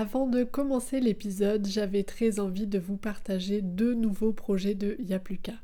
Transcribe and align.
Avant 0.00 0.28
de 0.28 0.44
commencer 0.44 1.00
l'épisode, 1.00 1.66
j'avais 1.66 2.04
très 2.04 2.38
envie 2.38 2.68
de 2.68 2.78
vous 2.78 2.96
partager 2.96 3.62
deux 3.62 3.94
nouveaux 3.94 4.30
projets 4.32 4.76
de 4.76 4.96
Yapluka. 5.00 5.54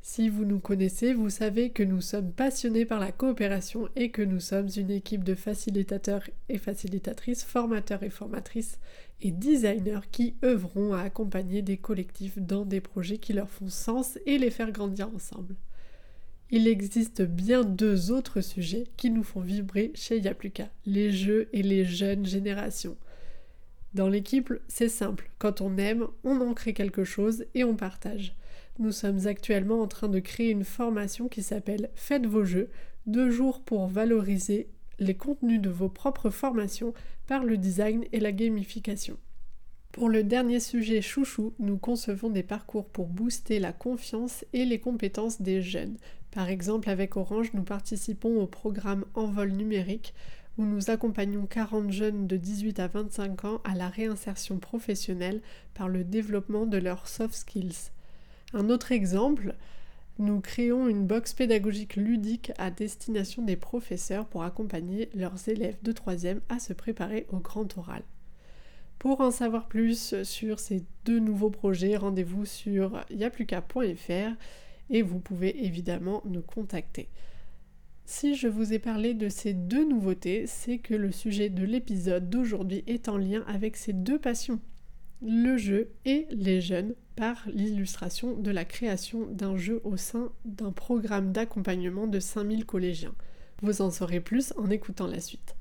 Si 0.00 0.28
vous 0.28 0.44
nous 0.44 0.60
connaissez, 0.60 1.12
vous 1.12 1.28
savez 1.28 1.70
que 1.70 1.82
nous 1.82 2.00
sommes 2.00 2.30
passionnés 2.30 2.84
par 2.84 3.00
la 3.00 3.10
coopération 3.10 3.88
et 3.96 4.12
que 4.12 4.22
nous 4.22 4.38
sommes 4.38 4.68
une 4.76 4.92
équipe 4.92 5.24
de 5.24 5.34
facilitateurs 5.34 6.22
et 6.48 6.58
facilitatrices, 6.58 7.42
formateurs 7.42 8.04
et 8.04 8.10
formatrices 8.10 8.78
et 9.22 9.32
designers 9.32 10.06
qui 10.12 10.36
œuvront 10.44 10.92
à 10.92 11.00
accompagner 11.00 11.60
des 11.60 11.76
collectifs 11.76 12.38
dans 12.38 12.64
des 12.64 12.80
projets 12.80 13.18
qui 13.18 13.32
leur 13.32 13.50
font 13.50 13.70
sens 13.70 14.20
et 14.24 14.38
les 14.38 14.52
faire 14.52 14.70
grandir 14.70 15.08
ensemble. 15.12 15.56
Il 16.52 16.68
existe 16.68 17.22
bien 17.22 17.64
deux 17.64 18.12
autres 18.12 18.40
sujets 18.40 18.84
qui 18.96 19.10
nous 19.10 19.24
font 19.24 19.40
vibrer 19.40 19.90
chez 19.96 20.20
Yapluka, 20.20 20.68
les 20.86 21.10
jeux 21.10 21.48
et 21.52 21.64
les 21.64 21.84
jeunes 21.84 22.24
générations. 22.24 22.96
Dans 23.94 24.08
l'équipe, 24.08 24.52
c'est 24.68 24.88
simple. 24.88 25.30
Quand 25.38 25.60
on 25.60 25.76
aime, 25.76 26.06
on 26.22 26.40
en 26.40 26.54
crée 26.54 26.74
quelque 26.74 27.04
chose 27.04 27.44
et 27.54 27.64
on 27.64 27.74
partage. 27.74 28.36
Nous 28.78 28.92
sommes 28.92 29.26
actuellement 29.26 29.80
en 29.80 29.88
train 29.88 30.08
de 30.08 30.20
créer 30.20 30.50
une 30.50 30.64
formation 30.64 31.28
qui 31.28 31.42
s'appelle 31.42 31.90
Faites 31.94 32.26
vos 32.26 32.44
jeux, 32.44 32.70
deux 33.06 33.30
jours 33.30 33.60
pour 33.60 33.88
valoriser 33.88 34.68
les 35.00 35.14
contenus 35.14 35.60
de 35.60 35.70
vos 35.70 35.88
propres 35.88 36.30
formations 36.30 36.94
par 37.26 37.44
le 37.44 37.56
design 37.56 38.04
et 38.12 38.20
la 38.20 38.32
gamification. 38.32 39.18
Pour 39.92 40.08
le 40.08 40.22
dernier 40.22 40.60
sujet 40.60 41.02
chouchou, 41.02 41.52
nous 41.58 41.76
concevons 41.76 42.30
des 42.30 42.44
parcours 42.44 42.88
pour 42.88 43.08
booster 43.08 43.58
la 43.58 43.72
confiance 43.72 44.44
et 44.52 44.64
les 44.64 44.78
compétences 44.78 45.42
des 45.42 45.62
jeunes. 45.62 45.96
Par 46.30 46.48
exemple, 46.48 46.88
avec 46.90 47.16
Orange, 47.16 47.52
nous 47.54 47.64
participons 47.64 48.40
au 48.40 48.46
programme 48.46 49.04
Envol 49.14 49.50
numérique 49.50 50.14
où 50.60 50.66
nous 50.66 50.90
accompagnons 50.90 51.46
40 51.46 51.90
jeunes 51.90 52.26
de 52.26 52.36
18 52.36 52.80
à 52.80 52.86
25 52.86 53.44
ans 53.46 53.60
à 53.64 53.74
la 53.74 53.88
réinsertion 53.88 54.58
professionnelle 54.58 55.40
par 55.72 55.88
le 55.88 56.04
développement 56.04 56.66
de 56.66 56.76
leurs 56.76 57.08
soft 57.08 57.34
skills. 57.34 57.90
Un 58.52 58.68
autre 58.68 58.92
exemple, 58.92 59.54
nous 60.18 60.38
créons 60.40 60.86
une 60.86 61.06
box 61.06 61.32
pédagogique 61.32 61.96
ludique 61.96 62.52
à 62.58 62.70
destination 62.70 63.42
des 63.42 63.56
professeurs 63.56 64.26
pour 64.26 64.42
accompagner 64.42 65.08
leurs 65.14 65.48
élèves 65.48 65.78
de 65.82 65.92
3e 65.92 66.40
à 66.50 66.58
se 66.58 66.74
préparer 66.74 67.26
au 67.30 67.38
grand 67.38 67.78
oral. 67.78 68.02
Pour 68.98 69.22
en 69.22 69.30
savoir 69.30 69.66
plus 69.66 70.22
sur 70.24 70.58
ces 70.60 70.84
deux 71.06 71.20
nouveaux 71.20 71.48
projets, 71.48 71.96
rendez-vous 71.96 72.44
sur 72.44 73.02
yapluka.fr 73.08 74.36
et 74.90 75.00
vous 75.00 75.20
pouvez 75.20 75.64
évidemment 75.64 76.20
nous 76.26 76.42
contacter. 76.42 77.08
Si 78.12 78.34
je 78.34 78.48
vous 78.48 78.72
ai 78.72 78.80
parlé 78.80 79.14
de 79.14 79.28
ces 79.28 79.54
deux 79.54 79.88
nouveautés, 79.88 80.44
c'est 80.48 80.78
que 80.78 80.94
le 80.94 81.12
sujet 81.12 81.48
de 81.48 81.62
l'épisode 81.62 82.28
d'aujourd'hui 82.28 82.82
est 82.88 83.08
en 83.08 83.16
lien 83.16 83.44
avec 83.46 83.76
ces 83.76 83.92
deux 83.92 84.18
passions, 84.18 84.58
le 85.22 85.56
jeu 85.56 85.92
et 86.04 86.26
les 86.32 86.60
jeunes, 86.60 86.96
par 87.14 87.48
l'illustration 87.54 88.36
de 88.36 88.50
la 88.50 88.64
création 88.64 89.28
d'un 89.28 89.56
jeu 89.56 89.80
au 89.84 89.96
sein 89.96 90.32
d'un 90.44 90.72
programme 90.72 91.30
d'accompagnement 91.30 92.08
de 92.08 92.18
5000 92.18 92.66
collégiens. 92.66 93.14
Vous 93.62 93.80
en 93.80 93.92
saurez 93.92 94.18
plus 94.18 94.52
en 94.56 94.70
écoutant 94.70 95.06
la 95.06 95.20
suite. 95.20 95.54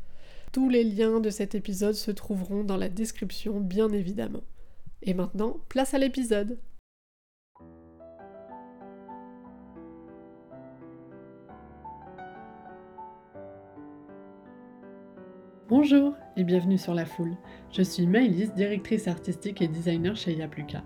Tous 0.51 0.69
les 0.69 0.83
liens 0.83 1.19
de 1.19 1.29
cet 1.29 1.53
épisode 1.53 1.93
se 1.93 2.09
trouveront 2.09 2.63
dans 2.63 2.77
la 2.77 2.89
description, 2.89 3.59
bien 3.59 3.91
évidemment. 3.91 4.43
Et 5.03 5.13
maintenant, 5.13 5.57
place 5.69 5.93
à 5.93 5.99
l'épisode 5.99 6.57
Bonjour 15.69 16.15
et 16.35 16.43
bienvenue 16.43 16.79
sur 16.79 16.95
La 16.95 17.05
Foule. 17.05 17.37
Je 17.71 17.83
suis 17.83 18.07
Maëlys, 18.07 18.55
directrice 18.55 19.07
artistique 19.07 19.61
et 19.61 19.67
designer 19.67 20.15
chez 20.15 20.33
Yapluka. 20.33 20.83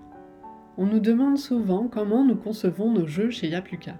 On 0.75 0.85
nous 0.85 0.99
demande 0.99 1.37
souvent 1.37 1.87
comment 1.87 2.25
nous 2.25 2.35
concevons 2.35 2.91
nos 2.91 3.07
jeux 3.07 3.29
chez 3.29 3.47
Yapluka. 3.47 3.95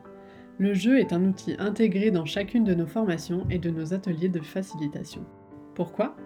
Le 0.58 0.74
jeu 0.74 1.00
est 1.00 1.14
un 1.14 1.24
outil 1.24 1.56
intégré 1.58 2.12
dans 2.12 2.26
chacune 2.26 2.66
de 2.66 2.74
nos 2.74 2.86
formations 2.86 3.46
et 3.50 3.60
de 3.60 3.70
nos 3.70 3.94
ateliers 3.94 4.28
de 4.28 4.42
facilitation. 4.42 5.24
Pourquoi? 5.74 6.18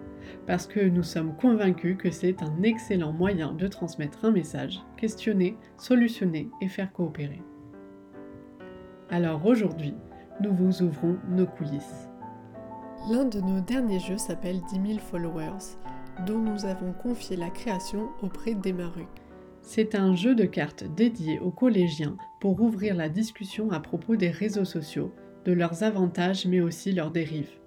Parce 0.44 0.66
que 0.66 0.80
nous 0.80 1.04
sommes 1.04 1.36
convaincus 1.36 1.96
que 1.96 2.10
c'est 2.10 2.42
un 2.42 2.60
excellent 2.64 3.12
moyen 3.12 3.52
de 3.52 3.68
transmettre 3.68 4.24
un 4.24 4.32
message, 4.32 4.80
questionner, 4.96 5.56
solutionner 5.76 6.50
et 6.60 6.66
faire 6.66 6.92
coopérer. 6.92 7.42
Alors 9.08 9.46
aujourd'hui, 9.46 9.94
nous 10.42 10.52
vous 10.52 10.82
ouvrons 10.82 11.16
nos 11.28 11.46
coulisses. 11.46 12.07
L'un 13.06 13.24
de 13.24 13.40
nos 13.40 13.60
derniers 13.60 14.00
jeux 14.00 14.18
s'appelle 14.18 14.60
10 14.70 14.88
000 14.94 14.98
Followers, 14.98 15.78
dont 16.26 16.38
nous 16.38 16.66
avons 16.66 16.92
confié 16.92 17.36
la 17.36 17.48
création 17.48 18.08
auprès 18.22 18.54
d'Emaru. 18.54 19.06
C'est 19.62 19.94
un 19.94 20.14
jeu 20.14 20.34
de 20.34 20.44
cartes 20.44 20.84
dédié 20.94 21.38
aux 21.38 21.50
collégiens 21.50 22.16
pour 22.40 22.60
ouvrir 22.60 22.94
la 22.94 23.08
discussion 23.08 23.70
à 23.70 23.80
propos 23.80 24.16
des 24.16 24.30
réseaux 24.30 24.66
sociaux, 24.66 25.14
de 25.46 25.52
leurs 25.52 25.84
avantages 25.84 26.44
mais 26.44 26.60
aussi 26.60 26.92
leurs 26.92 27.10
dérives. 27.10 27.58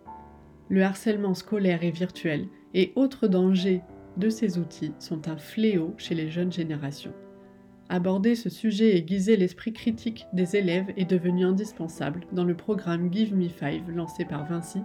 Le 0.70 0.84
harcèlement 0.84 1.34
scolaire 1.34 1.84
et 1.84 1.92
virtuel 1.92 2.48
et 2.76 2.92
autres 2.96 3.28
dangers 3.28 3.82
de 4.18 4.30
ces 4.30 4.60
outils 4.60 4.94
sont 5.00 5.28
un 5.28 5.38
fléau 5.38 5.96
chez 5.98 6.14
les 6.14 6.30
jeunes 6.30 6.52
générations. 6.52 7.14
Aborder 7.90 8.36
ce 8.36 8.50
sujet 8.50 8.96
et 8.96 9.02
guiser 9.02 9.38
l'esprit 9.38 9.74
critique 9.74 10.26
des 10.34 10.56
élèves 10.56 10.94
est 10.96 11.10
devenu 11.10 11.46
indispensable 11.46 12.22
dans 12.32 12.46
le 12.46 12.56
programme 12.56 13.12
Give 13.12 13.36
Me 13.36 13.50
Five 13.50 13.90
lancé 13.90 14.24
par 14.24 14.46
Vinci 14.46 14.80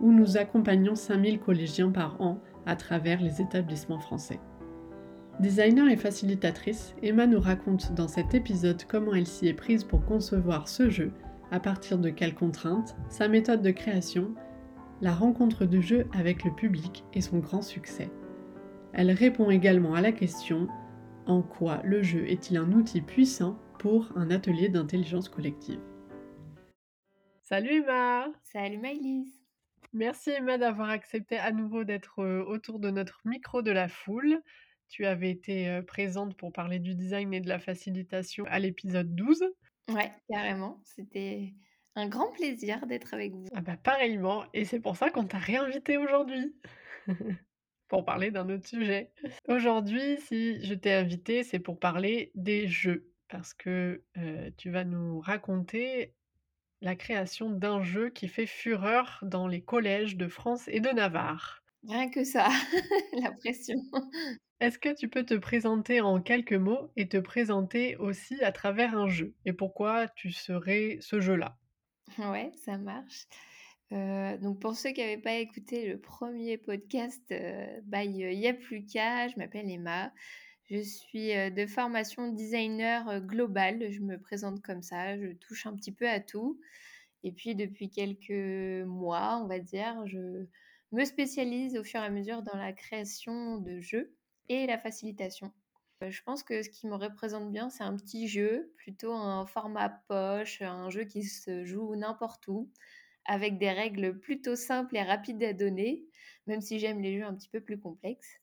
où 0.00 0.12
nous 0.12 0.36
accompagnons 0.36 0.94
5000 0.94 1.40
collégiens 1.40 1.90
par 1.90 2.20
an 2.20 2.40
à 2.66 2.76
travers 2.76 3.20
les 3.20 3.40
établissements 3.40 4.00
français. 4.00 4.40
Designer 5.40 5.88
et 5.88 5.96
facilitatrice, 5.96 6.94
Emma 7.02 7.26
nous 7.26 7.40
raconte 7.40 7.92
dans 7.92 8.08
cet 8.08 8.34
épisode 8.34 8.82
comment 8.88 9.14
elle 9.14 9.26
s'y 9.26 9.48
est 9.48 9.54
prise 9.54 9.84
pour 9.84 10.04
concevoir 10.04 10.66
ce 10.66 10.88
jeu, 10.88 11.12
à 11.50 11.60
partir 11.60 11.98
de 11.98 12.10
quelles 12.10 12.34
contraintes, 12.34 12.96
sa 13.10 13.28
méthode 13.28 13.62
de 13.62 13.70
création, 13.70 14.34
la 15.02 15.12
rencontre 15.12 15.66
du 15.66 15.82
jeu 15.82 16.06
avec 16.14 16.44
le 16.44 16.52
public 16.52 17.04
et 17.12 17.20
son 17.20 17.38
grand 17.38 17.62
succès. 17.62 18.10
Elle 18.94 19.10
répond 19.10 19.50
également 19.50 19.94
à 19.94 20.00
la 20.00 20.12
question 20.12 20.68
en 21.26 21.42
quoi 21.42 21.82
le 21.84 22.02
jeu 22.02 22.24
est-il 22.28 22.56
un 22.56 22.72
outil 22.72 23.02
puissant 23.02 23.58
pour 23.78 24.10
un 24.16 24.30
atelier 24.30 24.68
d'intelligence 24.68 25.28
collective? 25.28 25.80
Salut 27.42 27.82
Emma 27.82 28.26
Salut 28.42 28.78
Maëlys 28.78 29.45
Merci 29.92 30.30
Emma 30.30 30.58
d'avoir 30.58 30.90
accepté 30.90 31.38
à 31.38 31.52
nouveau 31.52 31.84
d'être 31.84 32.24
autour 32.24 32.78
de 32.78 32.90
notre 32.90 33.20
micro 33.24 33.62
de 33.62 33.70
la 33.70 33.88
foule. 33.88 34.42
Tu 34.88 35.06
avais 35.06 35.30
été 35.30 35.82
présente 35.86 36.36
pour 36.36 36.52
parler 36.52 36.78
du 36.78 36.94
design 36.94 37.32
et 37.34 37.40
de 37.40 37.48
la 37.48 37.58
facilitation 37.58 38.44
à 38.46 38.58
l'épisode 38.58 39.14
12. 39.14 39.44
Ouais, 39.88 40.12
carrément. 40.28 40.80
C'était 40.84 41.54
un 41.94 42.08
grand 42.08 42.30
plaisir 42.32 42.86
d'être 42.86 43.14
avec 43.14 43.32
vous. 43.32 43.46
Ah 43.54 43.62
bah 43.62 43.76
pareillement, 43.76 44.44
et 44.52 44.64
c'est 44.64 44.80
pour 44.80 44.96
ça 44.96 45.10
qu'on 45.10 45.24
t'a 45.24 45.38
réinvité 45.38 45.96
aujourd'hui. 45.96 46.54
pour 47.88 48.04
parler 48.04 48.30
d'un 48.30 48.48
autre 48.48 48.66
sujet. 48.66 49.12
Aujourd'hui, 49.48 50.18
si 50.18 50.64
je 50.64 50.74
t'ai 50.74 50.92
invité, 50.92 51.44
c'est 51.44 51.58
pour 51.58 51.78
parler 51.78 52.32
des 52.34 52.66
jeux. 52.66 53.12
Parce 53.28 53.54
que 53.54 54.04
tu 54.56 54.70
vas 54.70 54.84
nous 54.84 55.20
raconter 55.20 56.15
la 56.86 56.94
création 56.94 57.50
d'un 57.50 57.82
jeu 57.82 58.10
qui 58.10 58.28
fait 58.28 58.46
fureur 58.46 59.18
dans 59.22 59.48
les 59.48 59.60
collèges 59.60 60.16
de 60.16 60.28
France 60.28 60.68
et 60.68 60.78
de 60.78 60.88
Navarre. 60.90 61.64
Rien 61.88 62.08
que 62.08 62.22
ça, 62.22 62.46
la 63.20 63.32
pression. 63.32 63.74
Est-ce 64.60 64.78
que 64.78 64.94
tu 64.94 65.08
peux 65.08 65.24
te 65.24 65.34
présenter 65.34 66.00
en 66.00 66.20
quelques 66.20 66.52
mots 66.52 66.92
et 66.94 67.08
te 67.08 67.16
présenter 67.16 67.96
aussi 67.96 68.40
à 68.40 68.52
travers 68.52 68.96
un 68.96 69.08
jeu? 69.08 69.34
Et 69.44 69.52
pourquoi 69.52 70.06
tu 70.06 70.30
serais 70.30 70.98
ce 71.00 71.18
jeu-là? 71.18 71.58
Ouais, 72.18 72.52
ça 72.64 72.78
marche. 72.78 73.24
Euh, 73.90 74.38
donc 74.38 74.60
pour 74.60 74.76
ceux 74.76 74.90
qui 74.90 75.00
n'avaient 75.00 75.18
pas 75.18 75.34
écouté 75.34 75.88
le 75.88 75.98
premier 75.98 76.56
podcast 76.56 77.24
euh, 77.32 77.80
by 77.82 78.06
Yapluka, 78.06 79.26
je 79.26 79.36
m'appelle 79.38 79.68
Emma. 79.68 80.12
Je 80.68 80.80
suis 80.80 81.28
de 81.28 81.66
formation 81.66 82.32
designer 82.32 83.20
global, 83.20 83.90
je 83.90 84.00
me 84.00 84.18
présente 84.18 84.62
comme 84.62 84.82
ça, 84.82 85.16
je 85.16 85.32
touche 85.32 85.66
un 85.66 85.74
petit 85.76 85.92
peu 85.92 86.08
à 86.08 86.20
tout. 86.20 86.60
Et 87.22 87.32
puis 87.32 87.54
depuis 87.54 87.90
quelques 87.90 88.84
mois, 88.86 89.40
on 89.42 89.46
va 89.46 89.58
dire, 89.58 90.06
je 90.06 90.46
me 90.92 91.04
spécialise 91.04 91.76
au 91.76 91.84
fur 91.84 92.00
et 92.00 92.04
à 92.04 92.10
mesure 92.10 92.42
dans 92.42 92.56
la 92.56 92.72
création 92.72 93.58
de 93.58 93.80
jeux 93.80 94.14
et 94.48 94.66
la 94.66 94.78
facilitation. 94.78 95.52
Je 96.02 96.22
pense 96.22 96.42
que 96.42 96.62
ce 96.62 96.68
qui 96.68 96.86
me 96.86 96.94
représente 96.94 97.50
bien, 97.50 97.70
c'est 97.70 97.84
un 97.84 97.96
petit 97.96 98.28
jeu, 98.28 98.72
plutôt 98.76 99.12
un 99.12 99.46
format 99.46 99.88
poche, 100.08 100.62
un 100.62 100.90
jeu 100.90 101.04
qui 101.04 101.22
se 101.24 101.64
joue 101.64 101.96
n'importe 101.96 102.46
où, 102.48 102.70
avec 103.24 103.58
des 103.58 103.70
règles 103.70 104.18
plutôt 104.18 104.56
simples 104.56 104.96
et 104.96 105.02
rapides 105.02 105.42
à 105.42 105.52
donner, 105.52 106.04
même 106.46 106.60
si 106.60 106.78
j'aime 106.78 107.00
les 107.00 107.18
jeux 107.18 107.24
un 107.24 107.34
petit 107.34 107.48
peu 107.48 107.60
plus 107.60 107.78
complexes. 107.80 108.40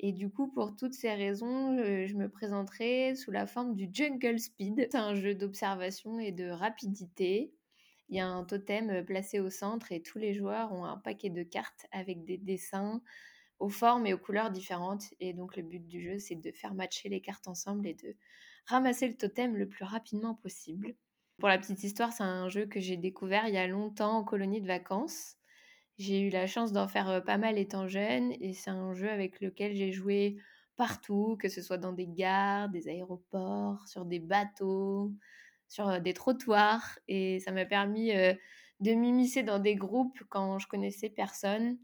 Et 0.00 0.12
du 0.12 0.30
coup, 0.30 0.48
pour 0.48 0.74
toutes 0.76 0.94
ces 0.94 1.12
raisons, 1.14 1.78
euh, 1.78 2.06
je 2.06 2.14
me 2.14 2.28
présenterai 2.28 3.14
sous 3.14 3.30
la 3.30 3.46
forme 3.46 3.74
du 3.74 3.88
Jungle 3.92 4.38
Speed. 4.38 4.88
C'est 4.90 4.96
un 4.96 5.14
jeu 5.14 5.34
d'observation 5.34 6.18
et 6.18 6.32
de 6.32 6.48
rapidité. 6.48 7.54
Il 8.08 8.16
y 8.16 8.20
a 8.20 8.26
un 8.26 8.44
totem 8.44 8.90
euh, 8.90 9.02
placé 9.02 9.40
au 9.40 9.48
centre 9.48 9.92
et 9.92 10.02
tous 10.02 10.18
les 10.18 10.34
joueurs 10.34 10.72
ont 10.72 10.84
un 10.84 10.98
paquet 10.98 11.30
de 11.30 11.42
cartes 11.42 11.86
avec 11.92 12.24
des 12.24 12.36
dessins 12.36 13.00
aux 13.58 13.68
formes 13.68 14.06
et 14.06 14.14
aux 14.14 14.18
couleurs 14.18 14.50
différentes. 14.50 15.04
Et 15.20 15.32
donc 15.32 15.56
le 15.56 15.62
but 15.62 15.86
du 15.86 16.02
jeu, 16.02 16.18
c'est 16.18 16.34
de 16.34 16.50
faire 16.50 16.74
matcher 16.74 17.08
les 17.08 17.20
cartes 17.20 17.46
ensemble 17.46 17.86
et 17.86 17.94
de 17.94 18.16
ramasser 18.66 19.08
le 19.08 19.16
totem 19.16 19.56
le 19.56 19.68
plus 19.68 19.84
rapidement 19.84 20.34
possible. 20.34 20.96
Pour 21.38 21.48
la 21.48 21.58
petite 21.58 21.82
histoire, 21.82 22.12
c'est 22.12 22.22
un 22.22 22.48
jeu 22.48 22.66
que 22.66 22.80
j'ai 22.80 22.96
découvert 22.96 23.48
il 23.48 23.54
y 23.54 23.58
a 23.58 23.66
longtemps 23.66 24.18
en 24.18 24.24
colonie 24.24 24.60
de 24.60 24.66
vacances. 24.66 25.36
J'ai 25.98 26.20
eu 26.20 26.30
la 26.30 26.46
chance 26.46 26.72
d'en 26.72 26.88
faire 26.88 27.22
pas 27.24 27.38
mal 27.38 27.58
étant 27.58 27.86
jeune 27.86 28.32
et 28.40 28.54
c'est 28.54 28.70
un 28.70 28.94
jeu 28.94 29.10
avec 29.10 29.40
lequel 29.40 29.74
j'ai 29.74 29.92
joué 29.92 30.36
partout, 30.76 31.36
que 31.38 31.48
ce 31.48 31.62
soit 31.62 31.78
dans 31.78 31.92
des 31.92 32.08
gares, 32.08 32.68
des 32.68 32.88
aéroports, 32.88 33.86
sur 33.86 34.04
des 34.04 34.18
bateaux, 34.18 35.12
sur 35.68 36.00
des 36.00 36.14
trottoirs. 36.14 36.98
Et 37.08 37.40
ça 37.40 37.52
m'a 37.52 37.66
permis 37.66 38.12
de 38.80 38.92
m'immiscer 38.92 39.42
dans 39.42 39.58
des 39.58 39.76
groupes 39.76 40.22
quand 40.28 40.58
je 40.58 40.66
connaissais 40.66 41.10
personne. 41.10 41.78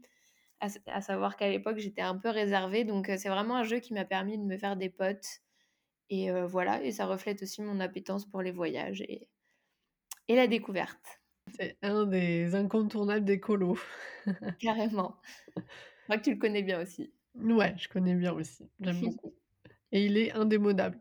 À, 0.59 1.01
savoir 1.01 1.37
qu'à 1.37 1.49
l'époque, 1.49 1.77
j'étais 1.77 2.01
un 2.01 2.17
peu 2.17 2.29
réservée. 2.29 2.83
Donc, 2.83 3.09
c'est 3.17 3.29
vraiment 3.29 3.55
un 3.55 3.63
jeu 3.63 3.79
qui 3.79 3.93
m'a 3.93 4.03
permis 4.03 4.37
de 4.37 4.43
me 4.43 4.57
faire 4.57 4.75
des 4.75 4.89
potes. 4.89 5.39
Et 6.09 6.31
voilà, 6.43 6.83
et 6.83 6.91
ça 6.91 7.05
reflète 7.05 7.41
aussi 7.43 7.61
mon 7.61 7.79
appétence 7.79 8.25
pour 8.25 8.41
les 8.41 8.51
voyages 8.51 9.01
et, 9.01 9.29
et 10.27 10.35
la 10.35 10.47
découverte. 10.47 11.18
C'est 11.55 11.77
un 11.81 12.05
des 12.05 12.55
incontournables 12.55 13.25
des 13.25 13.39
colos. 13.39 13.79
Carrément. 14.59 15.15
Je 15.55 15.61
crois 16.03 16.17
que 16.17 16.23
tu 16.23 16.33
le 16.33 16.39
connais 16.39 16.63
bien 16.63 16.81
aussi. 16.81 17.13
Ouais, 17.35 17.75
je 17.77 17.87
connais 17.87 18.15
bien 18.15 18.33
aussi. 18.33 18.69
J'aime 18.79 18.99
beaucoup. 19.01 19.33
Et 19.91 20.05
il 20.05 20.17
est 20.17 20.31
indémodable. 20.31 20.99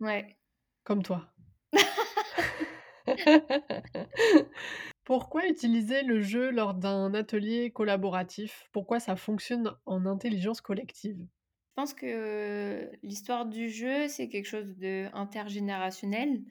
Ouais. 0.00 0.36
Comme 0.84 1.02
toi. 1.02 1.32
Pourquoi 5.04 5.48
utiliser 5.48 6.02
le 6.02 6.20
jeu 6.20 6.50
lors 6.50 6.74
d'un 6.74 7.14
atelier 7.14 7.70
collaboratif? 7.70 8.68
Pourquoi 8.72 9.00
ça 9.00 9.16
fonctionne 9.16 9.74
en 9.86 10.04
intelligence 10.04 10.60
collective? 10.60 11.18
Je 11.18 11.72
pense 11.74 11.94
que 11.94 12.90
l'histoire 13.02 13.46
du 13.46 13.70
jeu, 13.70 14.08
c'est 14.08 14.28
quelque 14.28 14.46
chose 14.46 14.76
d'intergénérationnel. 14.76 16.42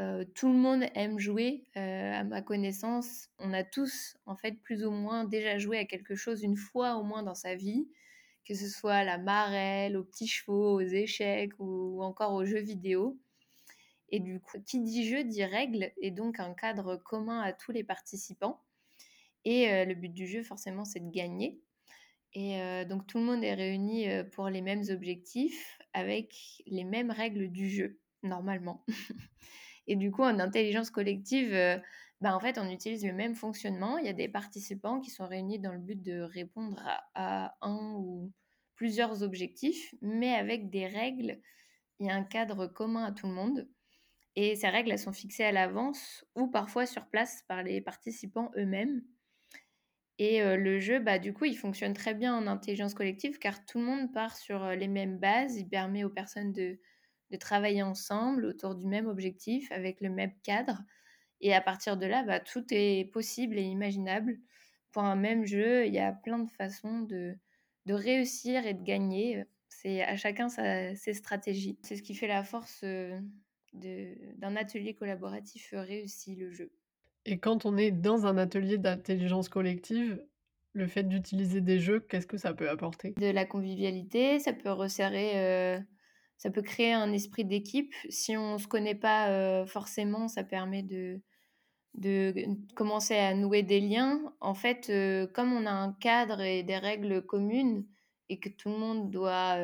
Euh, 0.00 0.24
tout 0.34 0.48
le 0.48 0.58
monde 0.58 0.84
aime 0.94 1.18
jouer, 1.18 1.64
euh, 1.76 2.12
à 2.12 2.22
ma 2.22 2.40
connaissance. 2.40 3.28
On 3.38 3.52
a 3.52 3.64
tous, 3.64 4.16
en 4.26 4.36
fait, 4.36 4.52
plus 4.62 4.84
ou 4.84 4.92
moins 4.92 5.24
déjà 5.24 5.58
joué 5.58 5.78
à 5.78 5.84
quelque 5.84 6.14
chose 6.14 6.42
une 6.42 6.56
fois 6.56 6.96
au 6.96 7.02
moins 7.02 7.24
dans 7.24 7.34
sa 7.34 7.56
vie, 7.56 7.88
que 8.44 8.54
ce 8.54 8.68
soit 8.68 8.94
à 8.94 9.04
la 9.04 9.18
marelle, 9.18 9.96
aux 9.96 10.04
petits 10.04 10.28
chevaux, 10.28 10.76
aux 10.76 10.80
échecs 10.80 11.52
ou 11.58 12.00
encore 12.02 12.32
aux 12.34 12.44
jeux 12.44 12.60
vidéo. 12.60 13.18
Et 14.10 14.20
du 14.20 14.40
coup, 14.40 14.58
qui 14.64 14.80
dit 14.80 15.06
jeu 15.08 15.24
dit 15.24 15.44
règle 15.44 15.92
et 15.98 16.12
donc 16.12 16.38
un 16.38 16.54
cadre 16.54 16.96
commun 16.96 17.40
à 17.40 17.52
tous 17.52 17.72
les 17.72 17.84
participants. 17.84 18.62
Et 19.44 19.68
euh, 19.70 19.84
le 19.84 19.94
but 19.94 20.12
du 20.12 20.28
jeu, 20.28 20.42
forcément, 20.44 20.84
c'est 20.84 21.00
de 21.00 21.10
gagner. 21.10 21.60
Et 22.34 22.84
donc 22.84 23.06
tout 23.06 23.18
le 23.18 23.24
monde 23.24 23.42
est 23.42 23.54
réuni 23.54 24.06
pour 24.32 24.48
les 24.50 24.60
mêmes 24.60 24.84
objectifs 24.90 25.78
avec 25.94 26.62
les 26.66 26.84
mêmes 26.84 27.10
règles 27.10 27.48
du 27.48 27.68
jeu, 27.70 27.98
normalement. 28.22 28.84
Et 29.88 29.96
du 29.96 30.12
coup, 30.12 30.22
en 30.22 30.38
intelligence 30.38 30.90
collective, 30.90 31.52
bah, 32.20 32.36
en 32.36 32.40
fait, 32.40 32.58
on 32.58 32.68
utilise 32.68 33.04
le 33.04 33.14
même 33.14 33.34
fonctionnement. 33.34 33.98
Il 33.98 34.06
y 34.06 34.10
a 34.10 34.12
des 34.12 34.28
participants 34.28 35.00
qui 35.00 35.10
sont 35.10 35.26
réunis 35.26 35.58
dans 35.58 35.72
le 35.72 35.78
but 35.78 36.00
de 36.00 36.20
répondre 36.20 36.82
à, 37.14 37.56
un 37.62 37.94
ou 37.96 38.30
plusieurs 38.76 39.22
objectifs, 39.22 39.94
mais 40.02 40.34
avec 40.34 40.70
des 40.70 40.86
règles 40.86 41.40
et 42.00 42.10
un 42.10 42.22
cadre 42.22 42.66
commun 42.66 43.04
à 43.04 43.12
tout 43.12 43.26
le 43.26 43.32
monde. 43.32 43.66
Et 44.36 44.56
ces 44.56 44.68
règles, 44.68 44.92
elles 44.92 44.98
sont 44.98 45.12
fixées 45.12 45.44
à 45.44 45.52
l'avance 45.52 46.24
ou 46.36 46.48
parfois 46.48 46.86
sur 46.86 47.06
place 47.06 47.42
par 47.48 47.62
les 47.62 47.80
participants 47.80 48.50
eux-mêmes. 48.56 49.02
Et 50.18 50.42
le 50.42 50.80
jeu, 50.80 50.98
bah, 50.98 51.18
du 51.18 51.32
coup, 51.32 51.46
il 51.46 51.56
fonctionne 51.56 51.94
très 51.94 52.12
bien 52.12 52.36
en 52.36 52.46
intelligence 52.46 52.94
collective 52.94 53.38
car 53.38 53.64
tout 53.64 53.78
le 53.78 53.84
monde 53.84 54.12
part 54.12 54.36
sur 54.36 54.70
les 54.70 54.88
mêmes 54.88 55.18
bases. 55.18 55.56
Il 55.56 55.68
permet 55.68 56.04
aux 56.04 56.10
personnes 56.10 56.52
de, 56.52 56.78
de 57.30 57.36
travailler 57.36 57.82
ensemble 57.82 58.44
autour 58.44 58.74
du 58.74 58.86
même 58.86 59.06
objectif, 59.06 59.70
avec 59.72 60.00
le 60.00 60.10
même 60.10 60.32
cadre. 60.42 60.82
Et 61.40 61.54
à 61.54 61.60
partir 61.60 61.96
de 61.96 62.06
là, 62.06 62.22
bah, 62.22 62.40
tout 62.40 62.64
est 62.70 63.10
possible 63.12 63.58
et 63.58 63.62
imaginable. 63.62 64.38
Pour 64.92 65.02
un 65.04 65.16
même 65.16 65.44
jeu, 65.44 65.86
il 65.86 65.94
y 65.94 65.98
a 65.98 66.12
plein 66.12 66.38
de 66.38 66.50
façons 66.50 67.00
de, 67.00 67.36
de 67.86 67.94
réussir 67.94 68.66
et 68.66 68.74
de 68.74 68.82
gagner. 68.82 69.44
C'est 69.68 70.02
à 70.02 70.16
chacun 70.16 70.48
sa, 70.48 70.94
ses 70.94 71.14
stratégies. 71.14 71.78
C'est 71.82 71.96
ce 71.96 72.02
qui 72.02 72.14
fait 72.14 72.26
la 72.26 72.42
force 72.42 72.84
d'un 73.72 74.56
atelier 74.56 74.94
collaboratif 74.94 75.74
réussi, 75.76 76.34
le 76.34 76.50
jeu. 76.50 76.72
Et 77.26 77.38
quand 77.38 77.66
on 77.66 77.76
est 77.76 77.90
dans 77.90 78.26
un 78.26 78.38
atelier 78.38 78.78
d'intelligence 78.78 79.48
collective, 79.48 80.24
le 80.72 80.86
fait 80.86 81.02
d'utiliser 81.04 81.60
des 81.60 81.78
jeux, 81.78 82.00
qu'est-ce 82.00 82.26
que 82.26 82.38
ça 82.38 82.54
peut 82.54 82.70
apporter? 82.70 83.12
De 83.18 83.30
la 83.30 83.44
convivialité, 83.44 84.38
ça 84.38 84.52
peut 84.52 84.70
resserrer 84.70 85.82
ça 86.38 86.50
peut 86.50 86.62
créer 86.62 86.92
un 86.92 87.12
esprit 87.12 87.44
d'équipe. 87.44 87.92
Si 88.08 88.36
on 88.36 88.54
ne 88.54 88.58
se 88.58 88.66
connaît 88.66 88.94
pas 88.94 89.66
forcément, 89.66 90.28
ça 90.28 90.44
permet 90.44 90.82
de, 90.82 91.20
de 91.94 92.32
commencer 92.74 93.16
à 93.16 93.34
nouer 93.34 93.62
des 93.62 93.80
liens. 93.80 94.32
En 94.40 94.54
fait, 94.54 94.90
comme 95.34 95.52
on 95.52 95.66
a 95.66 95.70
un 95.70 95.92
cadre 95.94 96.40
et 96.40 96.62
des 96.62 96.78
règles 96.78 97.26
communes 97.26 97.84
et 98.28 98.38
que 98.38 98.48
tout 98.48 98.68
le 98.68 98.78
monde 98.78 99.10
doit 99.10 99.58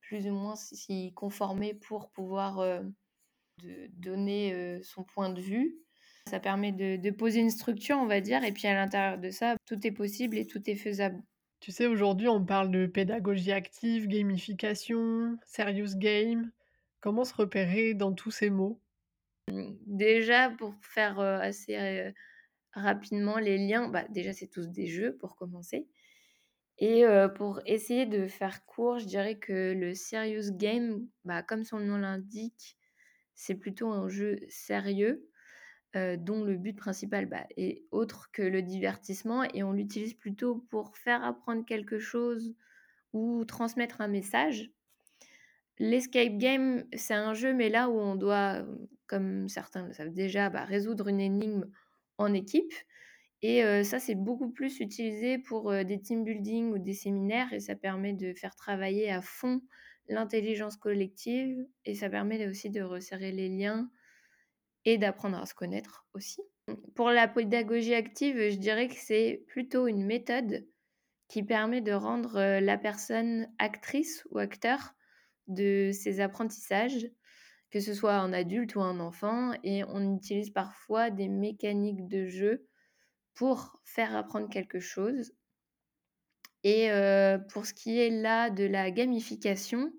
plus 0.00 0.26
ou 0.26 0.32
moins 0.32 0.56
s'y 0.56 1.12
conformer 1.14 1.74
pour 1.74 2.10
pouvoir 2.10 2.82
donner 3.92 4.80
son 4.82 5.04
point 5.04 5.28
de 5.28 5.40
vue, 5.40 5.76
ça 6.30 6.40
permet 6.40 6.72
de, 6.72 6.96
de 6.96 7.10
poser 7.10 7.40
une 7.40 7.50
structure, 7.50 7.98
on 7.98 8.06
va 8.06 8.22
dire, 8.22 8.42
et 8.44 8.52
puis 8.52 8.66
à 8.66 8.74
l'intérieur 8.74 9.18
de 9.18 9.28
ça, 9.28 9.56
tout 9.66 9.86
est 9.86 9.92
possible 9.92 10.38
et 10.38 10.46
tout 10.46 10.62
est 10.70 10.74
faisable. 10.74 11.22
Tu 11.64 11.72
sais, 11.72 11.86
aujourd'hui, 11.86 12.28
on 12.28 12.44
parle 12.44 12.70
de 12.70 12.84
pédagogie 12.84 13.50
active, 13.50 14.06
gamification, 14.06 15.38
serious 15.46 15.96
game. 15.96 16.52
Comment 17.00 17.24
se 17.24 17.32
repérer 17.32 17.94
dans 17.94 18.12
tous 18.12 18.30
ces 18.30 18.50
mots? 18.50 18.82
Déjà, 19.86 20.50
pour 20.50 20.74
faire 20.82 21.18
assez 21.20 22.12
rapidement 22.74 23.38
les 23.38 23.56
liens, 23.56 23.88
bah, 23.88 24.04
déjà, 24.10 24.34
c'est 24.34 24.48
tous 24.48 24.68
des 24.68 24.88
jeux 24.88 25.16
pour 25.16 25.36
commencer. 25.36 25.88
Et 26.76 27.04
pour 27.34 27.62
essayer 27.64 28.04
de 28.04 28.26
faire 28.26 28.66
court, 28.66 28.98
je 28.98 29.06
dirais 29.06 29.38
que 29.38 29.72
le 29.72 29.94
serious 29.94 30.52
game, 30.52 31.08
bah, 31.24 31.42
comme 31.42 31.64
son 31.64 31.78
nom 31.78 31.96
l'indique, 31.96 32.76
c'est 33.34 33.54
plutôt 33.54 33.88
un 33.88 34.10
jeu 34.10 34.38
sérieux 34.50 35.30
euh, 35.96 36.16
dont 36.16 36.44
le 36.44 36.56
but 36.56 36.76
principal 36.76 37.26
bah, 37.26 37.46
est 37.56 37.84
autre 37.90 38.30
que 38.32 38.42
le 38.42 38.62
divertissement 38.62 39.44
et 39.44 39.62
on 39.62 39.72
l'utilise 39.72 40.14
plutôt 40.14 40.64
pour 40.70 40.96
faire 40.96 41.24
apprendre 41.24 41.64
quelque 41.64 41.98
chose 41.98 42.54
ou 43.12 43.44
transmettre 43.44 44.00
un 44.00 44.08
message. 44.08 44.70
L'escape 45.78 46.38
game, 46.38 46.84
c'est 46.94 47.14
un 47.14 47.34
jeu, 47.34 47.52
mais 47.52 47.68
là 47.68 47.88
où 47.88 47.98
on 47.98 48.14
doit, 48.14 48.64
comme 49.06 49.48
certains 49.48 49.86
le 49.86 49.92
savent 49.92 50.12
déjà, 50.12 50.50
bah, 50.50 50.64
résoudre 50.64 51.08
une 51.08 51.20
énigme 51.20 51.66
en 52.18 52.32
équipe. 52.32 52.72
Et 53.42 53.62
euh, 53.64 53.82
ça, 53.84 53.98
c'est 53.98 54.14
beaucoup 54.14 54.50
plus 54.50 54.80
utilisé 54.80 55.38
pour 55.38 55.70
euh, 55.70 55.84
des 55.84 56.00
team 56.00 56.24
building 56.24 56.72
ou 56.72 56.78
des 56.78 56.94
séminaires 56.94 57.52
et 57.52 57.60
ça 57.60 57.74
permet 57.74 58.14
de 58.14 58.32
faire 58.32 58.56
travailler 58.56 59.10
à 59.10 59.20
fond 59.20 59.60
l'intelligence 60.08 60.76
collective 60.76 61.66
et 61.84 61.94
ça 61.94 62.08
permet 62.08 62.46
aussi 62.48 62.70
de 62.70 62.82
resserrer 62.82 63.32
les 63.32 63.48
liens 63.48 63.90
et 64.84 64.98
d'apprendre 64.98 65.38
à 65.38 65.46
se 65.46 65.54
connaître 65.54 66.06
aussi. 66.14 66.40
Pour 66.94 67.10
la 67.10 67.28
pédagogie 67.28 67.94
active, 67.94 68.36
je 68.50 68.56
dirais 68.56 68.88
que 68.88 68.96
c'est 68.96 69.44
plutôt 69.48 69.86
une 69.86 70.04
méthode 70.04 70.66
qui 71.28 71.42
permet 71.42 71.80
de 71.80 71.92
rendre 71.92 72.36
euh, 72.36 72.60
la 72.60 72.78
personne 72.78 73.48
actrice 73.58 74.26
ou 74.30 74.38
acteur 74.38 74.94
de 75.46 75.90
ses 75.92 76.20
apprentissages, 76.20 77.10
que 77.70 77.80
ce 77.80 77.92
soit 77.92 78.14
un 78.14 78.32
adulte 78.32 78.76
ou 78.76 78.82
un 78.82 79.00
enfant, 79.00 79.52
et 79.62 79.84
on 79.84 80.16
utilise 80.16 80.50
parfois 80.50 81.10
des 81.10 81.28
mécaniques 81.28 82.08
de 82.08 82.26
jeu 82.26 82.66
pour 83.34 83.80
faire 83.84 84.14
apprendre 84.16 84.48
quelque 84.48 84.80
chose. 84.80 85.34
Et 86.62 86.90
euh, 86.90 87.38
pour 87.38 87.66
ce 87.66 87.74
qui 87.74 87.98
est 87.98 88.10
là 88.10 88.48
de 88.48 88.64
la 88.64 88.90
gamification, 88.90 89.92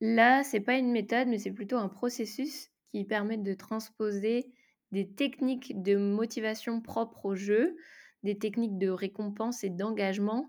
là, 0.00 0.42
c'est 0.42 0.60
pas 0.60 0.76
une 0.76 0.90
méthode, 0.90 1.28
mais 1.28 1.38
c'est 1.38 1.52
plutôt 1.52 1.76
un 1.76 1.88
processus 1.88 2.73
qui 2.94 3.04
permettent 3.04 3.42
de 3.42 3.54
transposer 3.54 4.52
des 4.92 5.10
techniques 5.10 5.82
de 5.82 5.96
motivation 5.96 6.80
propres 6.80 7.26
au 7.26 7.34
jeu, 7.34 7.76
des 8.22 8.38
techniques 8.38 8.78
de 8.78 8.88
récompense 8.88 9.64
et 9.64 9.70
d'engagement 9.70 10.48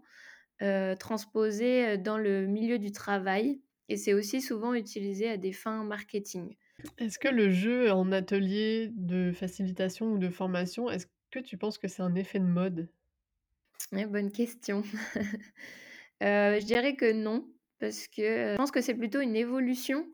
euh, 0.62 0.96
transposées 0.96 1.88
euh, 1.88 1.98
dans 1.98 2.20
le 2.20 2.46
milieu 2.46 2.78
du 2.78 2.92
travail. 2.92 3.62
Et 3.90 3.98
c'est 3.98 4.14
aussi 4.14 4.42
souvent 4.42 4.76
utilisé 4.76 5.28
à 5.28 5.38
des 5.38 5.54
fins 5.54 5.84
marketing. 5.84 6.56
Est-ce 7.00 7.18
que 7.18 7.30
le 7.30 7.50
jeu 7.50 7.92
en 7.92 8.12
atelier 8.12 8.92
de 8.94 9.32
facilitation 9.32 10.14
ou 10.14 10.18
de 10.20 10.30
formation, 10.30 10.88
est-ce 10.92 11.08
que 11.32 11.40
tu 11.40 11.58
penses 11.58 11.80
que 11.80 11.88
c'est 11.88 12.04
un 12.04 12.14
effet 12.14 12.40
de 12.40 12.46
mode? 12.46 12.90
Bonne 13.92 14.32
question. 14.32 14.84
Euh, 16.24 16.62
je 16.62 16.66
dirais 16.66 16.96
que 16.96 17.12
non, 17.12 17.46
parce 17.78 18.08
que 18.08 18.54
je 18.54 18.56
pense 18.56 18.72
que 18.72 18.80
c'est 18.80 18.94
plutôt 18.94 19.20
une 19.20 19.36
évolution 19.36 20.08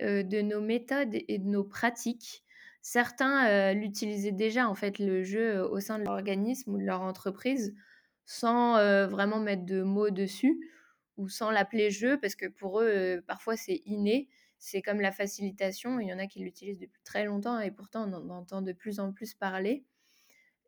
de 0.00 0.40
nos 0.42 0.60
méthodes 0.60 1.14
et 1.14 1.38
de 1.38 1.46
nos 1.46 1.64
pratiques. 1.64 2.44
Certains 2.82 3.72
l'utilisaient 3.74 4.32
déjà, 4.32 4.68
en 4.68 4.74
fait, 4.74 4.98
le 4.98 5.22
jeu 5.22 5.62
au 5.62 5.80
sein 5.80 5.98
de 5.98 6.04
l'organisme 6.04 6.74
ou 6.74 6.78
de 6.78 6.84
leur 6.84 7.00
entreprise, 7.00 7.74
sans 8.24 8.74
vraiment 9.08 9.40
mettre 9.40 9.64
de 9.64 9.82
mots 9.82 10.10
dessus. 10.10 10.58
ou 11.16 11.28
sans 11.28 11.50
l'appeler 11.50 11.90
jeu, 11.90 12.18
parce 12.20 12.34
que 12.34 12.46
pour 12.46 12.80
eux, 12.80 13.22
parfois 13.26 13.56
c'est 13.56 13.82
inné. 13.86 14.28
C'est 14.58 14.82
comme 14.82 15.00
la 15.00 15.12
facilitation, 15.12 16.00
il 16.00 16.08
y 16.08 16.12
en 16.12 16.18
a 16.18 16.26
qui 16.26 16.40
l'utilisent 16.40 16.78
depuis 16.80 17.02
très 17.04 17.24
longtemps 17.24 17.60
et 17.60 17.70
pourtant 17.70 18.10
on 18.10 18.14
en 18.14 18.30
entend 18.30 18.62
de 18.62 18.72
plus 18.72 18.98
en 18.98 19.12
plus 19.12 19.34
parler. 19.34 19.84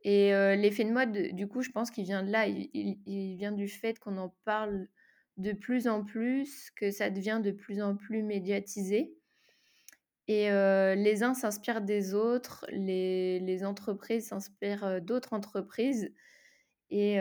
Et 0.04 0.30
l'effet 0.56 0.84
de 0.84 0.92
mode, 0.92 1.34
du 1.34 1.48
coup, 1.48 1.62
je 1.62 1.70
pense 1.70 1.90
qu'il 1.90 2.04
vient 2.04 2.22
de 2.22 2.30
là, 2.30 2.46
il, 2.46 3.36
vient 3.36 3.52
du 3.52 3.68
fait 3.68 3.98
qu'on 3.98 4.18
en 4.18 4.32
parle 4.44 4.86
de 5.36 5.52
plus 5.52 5.88
en 5.88 6.02
plus, 6.02 6.70
que 6.70 6.90
ça 6.90 7.10
devient 7.10 7.40
de 7.42 7.50
plus 7.50 7.82
en 7.82 7.96
plus 7.96 8.22
médiatisé. 8.22 9.14
Et 10.28 10.48
les 10.50 11.22
uns 11.22 11.34
s'inspirent 11.34 11.82
des 11.82 12.14
autres, 12.14 12.66
les, 12.70 13.64
entreprises 13.64 14.28
s'inspirent 14.28 15.00
d'autres 15.00 15.32
entreprises. 15.32 16.12
Et, 16.90 17.16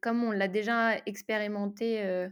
comme 0.00 0.24
on 0.24 0.30
l'a 0.30 0.48
déjà 0.48 0.96
expérimenté 1.04 2.28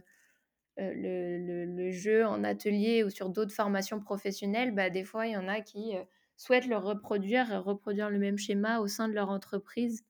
le, 0.77 1.91
jeu 1.91 2.25
en 2.25 2.43
atelier 2.43 3.03
ou 3.03 3.09
sur 3.09 3.29
d'autres 3.29 3.53
formations 3.53 3.99
professionnelles, 3.99 4.73
bah, 4.73 4.89
des 4.89 5.03
fois, 5.03 5.27
il 5.27 5.33
y 5.33 5.37
en 5.37 5.47
a 5.47 5.61
qui 5.61 5.93
souhaitent 6.37 6.67
le 6.67 6.77
reproduire, 6.77 7.63
reproduire 7.63 8.09
le 8.09 8.19
même 8.19 8.37
schéma 8.37 8.79
au 8.79 8.87
sein 8.87 9.07
de 9.07 9.13
leur 9.13 9.29
entreprise. 9.29 10.03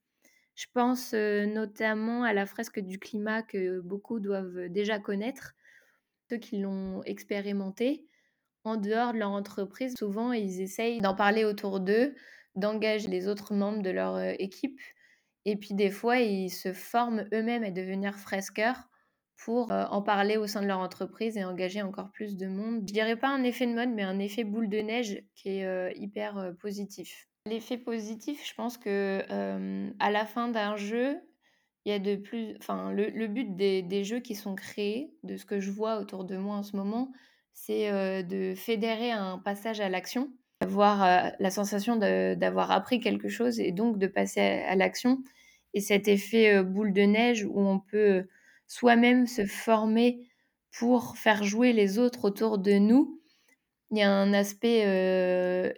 Je 0.57 0.65
pense 0.73 1.13
notamment 1.13 2.23
à 2.23 2.33
la 2.33 2.47
fresque 2.47 2.79
du 2.79 2.97
climat 2.97 3.43
que 3.43 3.79
beaucoup 3.79 4.19
doivent 4.19 4.69
déjà 4.69 4.97
connaître, 4.97 5.53
ceux 6.29 6.37
qui 6.37 6.57
l'ont 6.57 7.03
expérimenté. 7.03 8.07
En 8.63 8.75
dehors 8.75 9.13
de 9.13 9.19
leur 9.19 9.29
entreprise, 9.29 9.93
souvent, 9.95 10.33
ils 10.33 10.59
essayent 10.59 10.99
d'en 10.99 11.13
parler 11.13 11.45
autour 11.45 11.79
d'eux, 11.79 12.15
d'engager 12.55 13.07
les 13.07 13.27
autres 13.27 13.53
membres 13.53 13.83
de 13.83 13.91
leur 13.91 14.19
équipe. 14.41 14.81
Et 15.45 15.57
puis 15.57 15.75
des 15.75 15.91
fois, 15.91 16.17
ils 16.17 16.49
se 16.49 16.73
forment 16.73 17.25
eux-mêmes 17.33 17.63
à 17.63 17.69
devenir 17.69 18.15
fresqueurs 18.15 18.89
pour 19.37 19.71
en 19.71 20.01
parler 20.01 20.37
au 20.37 20.47
sein 20.47 20.63
de 20.63 20.67
leur 20.67 20.79
entreprise 20.79 21.37
et 21.37 21.45
engager 21.45 21.83
encore 21.83 22.11
plus 22.11 22.35
de 22.35 22.47
monde. 22.47 22.79
Je 22.87 22.93
dirais 22.93 23.15
pas 23.15 23.29
un 23.29 23.43
effet 23.43 23.67
de 23.67 23.75
mode, 23.75 23.89
mais 23.89 24.01
un 24.01 24.17
effet 24.17 24.43
boule 24.43 24.69
de 24.69 24.79
neige 24.79 25.21
qui 25.35 25.49
est 25.49 25.93
hyper 25.95 26.51
positif. 26.59 27.27
L'effet 27.49 27.77
positif, 27.77 28.47
je 28.47 28.53
pense 28.55 28.77
que 28.77 29.23
à 29.99 30.11
la 30.11 30.25
fin 30.25 30.47
d'un 30.49 30.75
jeu, 30.75 31.17
il 31.85 31.91
y 31.91 31.93
a 31.93 31.99
de 31.99 32.15
plus, 32.15 32.55
enfin 32.59 32.91
le, 32.91 33.27
but 33.27 33.55
des, 33.55 34.03
jeux 34.03 34.19
qui 34.19 34.35
sont 34.35 34.55
créés, 34.55 35.13
de 35.23 35.37
ce 35.37 35.45
que 35.45 35.59
je 35.59 35.71
vois 35.71 35.99
autour 35.99 36.25
de 36.25 36.37
moi 36.37 36.57
en 36.57 36.63
ce 36.63 36.75
moment, 36.75 37.11
c'est 37.53 38.23
de 38.23 38.53
fédérer 38.55 39.11
un 39.11 39.37
passage 39.37 39.79
à 39.79 39.87
l'action, 39.87 40.29
avoir 40.59 41.31
la 41.39 41.49
sensation 41.49 41.95
d'avoir 41.95 42.71
appris 42.71 42.99
quelque 42.99 43.29
chose 43.29 43.59
et 43.59 43.71
donc 43.71 43.97
de 43.97 44.07
passer 44.07 44.41
à 44.41 44.75
l'action. 44.75 45.23
Et 45.73 45.79
cet 45.79 46.07
effet 46.07 46.63
boule 46.63 46.93
de 46.93 47.03
neige 47.03 47.45
où 47.45 47.59
on 47.59 47.79
peut 47.79 48.27
soi-même 48.67 49.25
se 49.27 49.45
former 49.45 50.27
pour 50.77 51.17
faire 51.17 51.43
jouer 51.43 51.73
les 51.73 51.97
autres 51.97 52.25
autour 52.25 52.57
de 52.57 52.73
nous, 52.73 53.16
il 53.91 53.97
y 53.97 54.01
a 54.01 54.11
un 54.11 54.33
aspect 54.33 54.81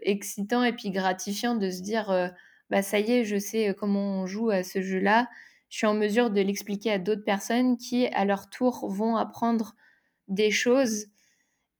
excitant 0.02 0.64
et 0.64 0.74
puis 0.74 0.92
gratifiant 0.92 1.56
de 1.56 1.70
se 1.70 1.82
dire 1.82 2.32
bah 2.70 2.82
ça 2.82 3.00
y 3.00 3.12
est, 3.12 3.24
je 3.26 3.38
sais 3.38 3.76
comment 3.78 4.22
on 4.22 4.26
joue 4.26 4.50
à 4.50 4.64
ce 4.64 4.82
jeu-là. 4.82 5.28
Je 5.70 5.78
suis 5.78 5.88
en 5.88 5.94
mesure 5.94 6.32
de 6.32 6.42
l'expliquer 6.42 6.92
à 6.92 7.00
d'autres 7.00 7.24
personnes 7.24 7.78
qui, 7.78 8.08
à 8.08 8.26
leur 8.26 8.50
tour, 8.50 8.90
vont 8.90 9.16
apprendre 9.16 9.76
des 10.28 10.52
choses. 10.52 11.08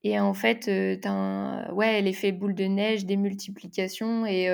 Et 0.04 0.18
en 0.20 0.34
fait, 0.34 0.68
as 1.04 1.72
ouais, 1.74 2.00
l'effet 2.02 2.32
boule 2.32 2.54
de 2.54 2.64
neige, 2.64 3.06
des 3.06 3.16
multiplications. 3.16 4.26
Et, 4.26 4.48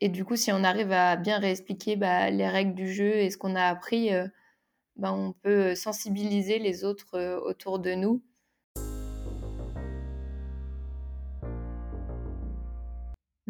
et 0.00 0.08
du 0.08 0.24
coup, 0.24 0.36
si 0.36 0.52
on 0.52 0.64
arrive 0.64 0.92
à 0.92 1.16
bien 1.16 1.38
réexpliquer 1.38 1.96
bah, 1.96 2.30
les 2.30 2.48
règles 2.48 2.74
du 2.74 2.92
jeu 2.92 3.14
et 3.16 3.30
ce 3.30 3.38
qu'on 3.38 3.54
a 3.54 3.64
appris, 3.64 4.10
ben, 4.96 5.12
on 5.12 5.32
peut 5.32 5.74
sensibiliser 5.74 6.58
les 6.58 6.84
autres 6.84 7.38
autour 7.44 7.78
de 7.78 7.94
nous. 7.94 8.22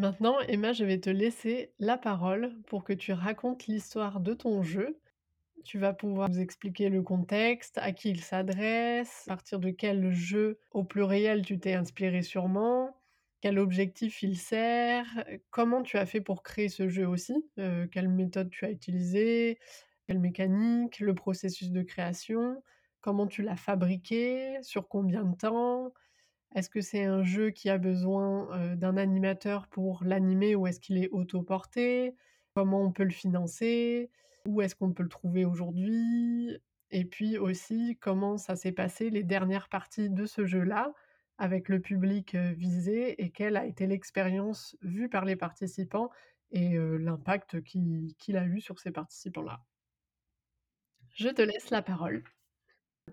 Maintenant, 0.02 0.40
Emma, 0.48 0.72
je 0.72 0.84
vais 0.84 0.98
te 0.98 1.10
laisser 1.10 1.70
la 1.78 1.96
parole 1.96 2.56
pour 2.66 2.82
que 2.82 2.92
tu 2.92 3.12
racontes 3.12 3.68
l'histoire 3.68 4.18
de 4.18 4.34
ton 4.34 4.64
jeu. 4.64 4.98
Tu 5.62 5.78
vas 5.78 5.92
pouvoir 5.92 6.28
nous 6.28 6.40
expliquer 6.40 6.88
le 6.88 7.02
contexte, 7.02 7.78
à 7.78 7.92
qui 7.92 8.10
il 8.10 8.20
s'adresse, 8.20 9.22
à 9.28 9.36
partir 9.36 9.60
de 9.60 9.70
quel 9.70 10.10
jeu 10.10 10.58
au 10.72 10.82
pluriel 10.82 11.44
tu 11.46 11.60
t'es 11.60 11.74
inspiré 11.74 12.22
sûrement, 12.22 12.96
quel 13.42 13.60
objectif 13.60 14.24
il 14.24 14.36
sert, 14.36 15.06
comment 15.50 15.82
tu 15.82 15.96
as 15.98 16.04
fait 16.04 16.20
pour 16.20 16.42
créer 16.42 16.68
ce 16.68 16.88
jeu 16.88 17.06
aussi, 17.06 17.48
quelle 17.92 18.08
méthode 18.08 18.50
tu 18.50 18.64
as 18.64 18.72
utilisée, 18.72 19.60
quelle 20.08 20.18
mécanique, 20.18 20.98
le 20.98 21.14
processus 21.14 21.70
de 21.70 21.82
création, 21.82 22.60
comment 23.02 23.28
tu 23.28 23.42
l'as 23.42 23.54
fabriqué, 23.54 24.60
sur 24.62 24.88
combien 24.88 25.22
de 25.22 25.36
temps, 25.36 25.92
est-ce 26.54 26.68
que 26.68 26.80
c'est 26.80 27.04
un 27.04 27.22
jeu 27.22 27.50
qui 27.50 27.68
a 27.70 27.78
besoin 27.78 28.74
d'un 28.76 28.96
animateur 28.96 29.68
pour 29.68 30.04
l'animer 30.04 30.54
ou 30.54 30.66
est-ce 30.66 30.80
qu'il 30.80 30.98
est 31.02 31.08
autoporté? 31.10 32.14
Comment 32.54 32.82
on 32.82 32.92
peut 32.92 33.04
le 33.04 33.10
financer? 33.10 34.10
Où 34.46 34.60
est-ce 34.60 34.74
qu'on 34.74 34.92
peut 34.92 35.02
le 35.02 35.08
trouver 35.08 35.44
aujourd'hui? 35.44 36.58
Et 36.90 37.04
puis 37.04 37.38
aussi, 37.38 37.96
comment 38.00 38.36
ça 38.36 38.56
s'est 38.56 38.72
passé 38.72 39.08
les 39.08 39.22
dernières 39.22 39.68
parties 39.68 40.10
de 40.10 40.26
ce 40.26 40.44
jeu-là 40.44 40.92
avec 41.38 41.68
le 41.68 41.80
public 41.80 42.36
visé 42.36 43.22
et 43.22 43.30
quelle 43.30 43.56
a 43.56 43.64
été 43.64 43.86
l'expérience 43.86 44.76
vue 44.82 45.08
par 45.08 45.24
les 45.24 45.36
participants 45.36 46.10
et 46.50 46.76
l'impact 46.76 47.62
qu'il 47.62 48.36
a 48.36 48.44
eu 48.44 48.60
sur 48.60 48.78
ces 48.78 48.90
participants-là? 48.90 49.64
Je 51.14 51.28
te 51.28 51.42
laisse 51.42 51.70
la 51.70 51.82
parole. 51.82 52.22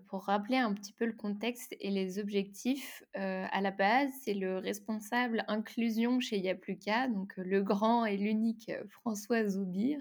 Pour 0.08 0.24
rappeler 0.24 0.58
un 0.58 0.74
petit 0.74 0.94
peu 0.94 1.06
le 1.06 1.14
contexte 1.14 1.76
et 1.80 1.90
les 1.90 2.20
objectifs, 2.20 3.04
euh, 3.18 3.46
à 3.52 3.62
la 3.62 3.72
base, 3.72 4.10
c'est 4.24 4.34
le 4.34 4.58
responsable 4.58 5.44
inclusion 5.48 6.20
chez 6.20 6.38
Yapluka, 6.38 7.08
donc 7.08 7.38
euh, 7.38 7.44
le 7.44 7.62
grand 7.62 8.06
et 8.06 8.18
l'unique 8.18 8.70
euh, 8.70 8.84
François 8.90 9.48
Zoubir. 9.48 10.00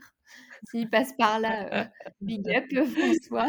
S'il 0.71 0.91
passe 0.91 1.13
par 1.15 1.41
là, 1.41 1.91
big 2.21 2.49
up 2.51 2.65
François. 2.97 3.49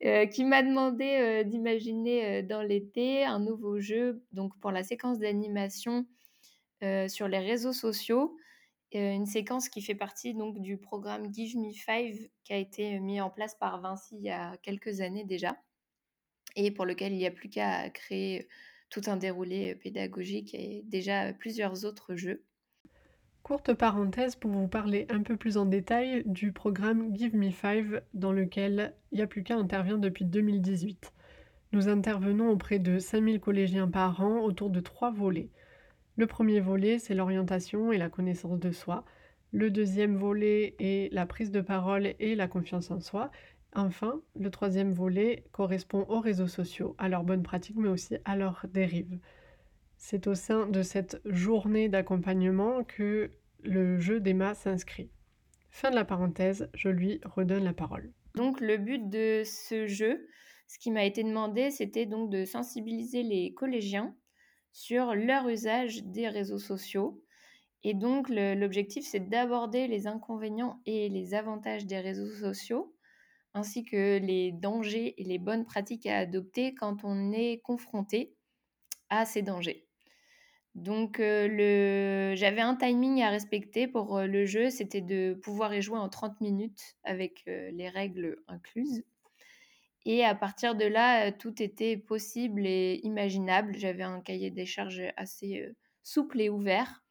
qui 0.30 0.44
m'a 0.44 0.62
demandé 0.62 1.42
d'imaginer 1.44 2.44
dans 2.44 2.62
l'été 2.62 3.24
un 3.24 3.40
nouveau 3.40 3.80
jeu 3.80 4.22
donc 4.30 4.56
pour 4.60 4.70
la 4.70 4.84
séquence 4.84 5.18
d'animation 5.18 6.06
sur 7.08 7.26
les 7.26 7.40
réseaux 7.40 7.72
sociaux 7.72 8.36
une 8.92 9.26
séquence 9.26 9.68
qui 9.68 9.82
fait 9.82 9.94
partie 9.94 10.34
donc 10.34 10.60
du 10.60 10.78
programme 10.78 11.32
Give 11.32 11.58
Me 11.58 11.72
Five 11.72 12.28
qui 12.44 12.52
a 12.52 12.56
été 12.56 12.98
mis 13.00 13.20
en 13.20 13.30
place 13.30 13.54
par 13.54 13.80
Vinci 13.80 14.16
il 14.16 14.22
y 14.22 14.30
a 14.30 14.56
quelques 14.58 15.00
années 15.00 15.24
déjà 15.24 15.56
et 16.56 16.70
pour 16.70 16.86
lequel 16.86 17.12
il 17.12 17.18
n'y 17.18 17.26
a 17.26 17.30
plus 17.30 17.48
qu'à 17.48 17.90
créer 17.90 18.48
tout 18.90 19.02
un 19.06 19.16
déroulé 19.16 19.74
pédagogique 19.74 20.54
et 20.54 20.82
déjà 20.86 21.32
plusieurs 21.32 21.84
autres 21.84 22.16
jeux. 22.16 22.44
Courte 23.42 23.72
parenthèse 23.72 24.36
pour 24.36 24.50
vous 24.50 24.68
parler 24.68 25.06
un 25.08 25.22
peu 25.22 25.36
plus 25.36 25.56
en 25.56 25.64
détail 25.64 26.22
du 26.26 26.52
programme 26.52 27.16
Give 27.16 27.34
Me 27.34 27.50
Five 27.50 28.02
dans 28.12 28.32
lequel 28.32 28.94
Yapluka 29.12 29.56
intervient 29.56 29.98
depuis 29.98 30.24
2018. 30.24 31.12
Nous 31.72 31.88
intervenons 31.88 32.50
auprès 32.50 32.78
de 32.78 32.98
5000 32.98 33.40
collégiens 33.40 33.88
par 33.88 34.22
an 34.22 34.40
autour 34.40 34.70
de 34.70 34.80
trois 34.80 35.10
volets. 35.10 35.50
Le 36.18 36.26
premier 36.26 36.58
volet, 36.58 36.98
c'est 36.98 37.14
l'orientation 37.14 37.92
et 37.92 37.96
la 37.96 38.08
connaissance 38.08 38.58
de 38.58 38.72
soi. 38.72 39.04
Le 39.52 39.70
deuxième 39.70 40.16
volet 40.16 40.74
est 40.80 41.12
la 41.14 41.26
prise 41.26 41.52
de 41.52 41.60
parole 41.60 42.12
et 42.18 42.34
la 42.34 42.48
confiance 42.48 42.90
en 42.90 42.98
soi. 42.98 43.30
Enfin, 43.72 44.20
le 44.34 44.50
troisième 44.50 44.90
volet 44.90 45.44
correspond 45.52 46.04
aux 46.08 46.18
réseaux 46.18 46.48
sociaux, 46.48 46.96
à 46.98 47.08
leurs 47.08 47.22
bonnes 47.22 47.44
pratiques, 47.44 47.76
mais 47.76 47.88
aussi 47.88 48.16
à 48.24 48.34
leurs 48.34 48.66
dérives. 48.74 49.20
C'est 49.96 50.26
au 50.26 50.34
sein 50.34 50.66
de 50.66 50.82
cette 50.82 51.20
journée 51.24 51.88
d'accompagnement 51.88 52.82
que 52.82 53.30
le 53.62 54.00
jeu 54.00 54.18
d'Emma 54.18 54.54
s'inscrit. 54.54 55.12
Fin 55.70 55.90
de 55.90 55.94
la 55.94 56.04
parenthèse, 56.04 56.68
je 56.74 56.88
lui 56.88 57.20
redonne 57.26 57.62
la 57.62 57.74
parole. 57.74 58.10
Donc 58.34 58.60
le 58.60 58.76
but 58.76 59.08
de 59.08 59.44
ce 59.44 59.86
jeu, 59.86 60.26
ce 60.66 60.80
qui 60.80 60.90
m'a 60.90 61.04
été 61.04 61.22
demandé, 61.22 61.70
c'était 61.70 62.06
donc 62.06 62.28
de 62.28 62.44
sensibiliser 62.44 63.22
les 63.22 63.54
collégiens 63.54 64.16
sur 64.78 65.12
leur 65.16 65.48
usage 65.48 66.04
des 66.04 66.28
réseaux 66.28 66.60
sociaux. 66.60 67.20
Et 67.82 67.94
donc, 67.94 68.28
l'objectif, 68.28 69.04
c'est 69.04 69.28
d'aborder 69.28 69.88
les 69.88 70.06
inconvénients 70.06 70.80
et 70.86 71.08
les 71.08 71.34
avantages 71.34 71.84
des 71.84 71.98
réseaux 71.98 72.30
sociaux, 72.30 72.94
ainsi 73.54 73.84
que 73.84 74.18
les 74.18 74.52
dangers 74.52 75.20
et 75.20 75.24
les 75.24 75.38
bonnes 75.38 75.64
pratiques 75.64 76.06
à 76.06 76.18
adopter 76.18 76.76
quand 76.76 76.98
on 77.02 77.32
est 77.32 77.60
confronté 77.64 78.36
à 79.10 79.26
ces 79.26 79.42
dangers. 79.42 79.88
Donc, 80.76 81.18
euh, 81.18 82.36
j'avais 82.36 82.60
un 82.60 82.76
timing 82.76 83.20
à 83.22 83.30
respecter 83.30 83.88
pour 83.88 84.16
euh, 84.16 84.26
le 84.26 84.46
jeu, 84.46 84.70
c'était 84.70 85.00
de 85.00 85.34
pouvoir 85.42 85.74
y 85.74 85.82
jouer 85.82 85.98
en 85.98 86.08
30 86.08 86.40
minutes 86.40 86.96
avec 87.02 87.42
euh, 87.48 87.72
les 87.72 87.88
règles 87.88 88.36
incluses. 88.46 89.02
Et 90.06 90.24
à 90.24 90.34
partir 90.34 90.74
de 90.74 90.84
là, 90.84 91.32
tout 91.32 91.62
était 91.62 91.96
possible 91.96 92.66
et 92.66 93.00
imaginable. 93.02 93.76
J'avais 93.76 94.04
un 94.04 94.20
cahier 94.20 94.50
des 94.50 94.66
charges 94.66 95.02
assez 95.16 95.68
souple 96.02 96.40
et 96.40 96.48
ouvert. 96.48 97.04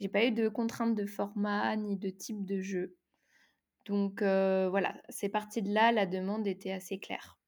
J'ai 0.00 0.08
pas 0.08 0.24
eu 0.24 0.30
de 0.30 0.48
contraintes 0.48 0.94
de 0.94 1.06
format 1.06 1.76
ni 1.76 1.96
de 1.96 2.08
type 2.08 2.44
de 2.44 2.60
jeu. 2.60 2.96
Donc 3.84 4.22
voilà, 4.22 4.94
c'est 5.08 5.28
parti 5.28 5.62
de 5.62 5.72
là, 5.72 5.92
la 5.92 6.06
demande 6.06 6.46
était 6.46 6.72
assez 6.72 6.98
claire. 6.98 7.38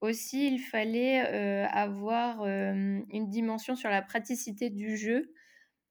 Aussi, 0.00 0.46
il 0.46 0.58
fallait 0.58 1.20
avoir 1.20 2.46
une 2.46 3.28
dimension 3.28 3.76
sur 3.76 3.90
la 3.90 4.02
praticité 4.02 4.70
du 4.70 4.96
jeu, 4.96 5.32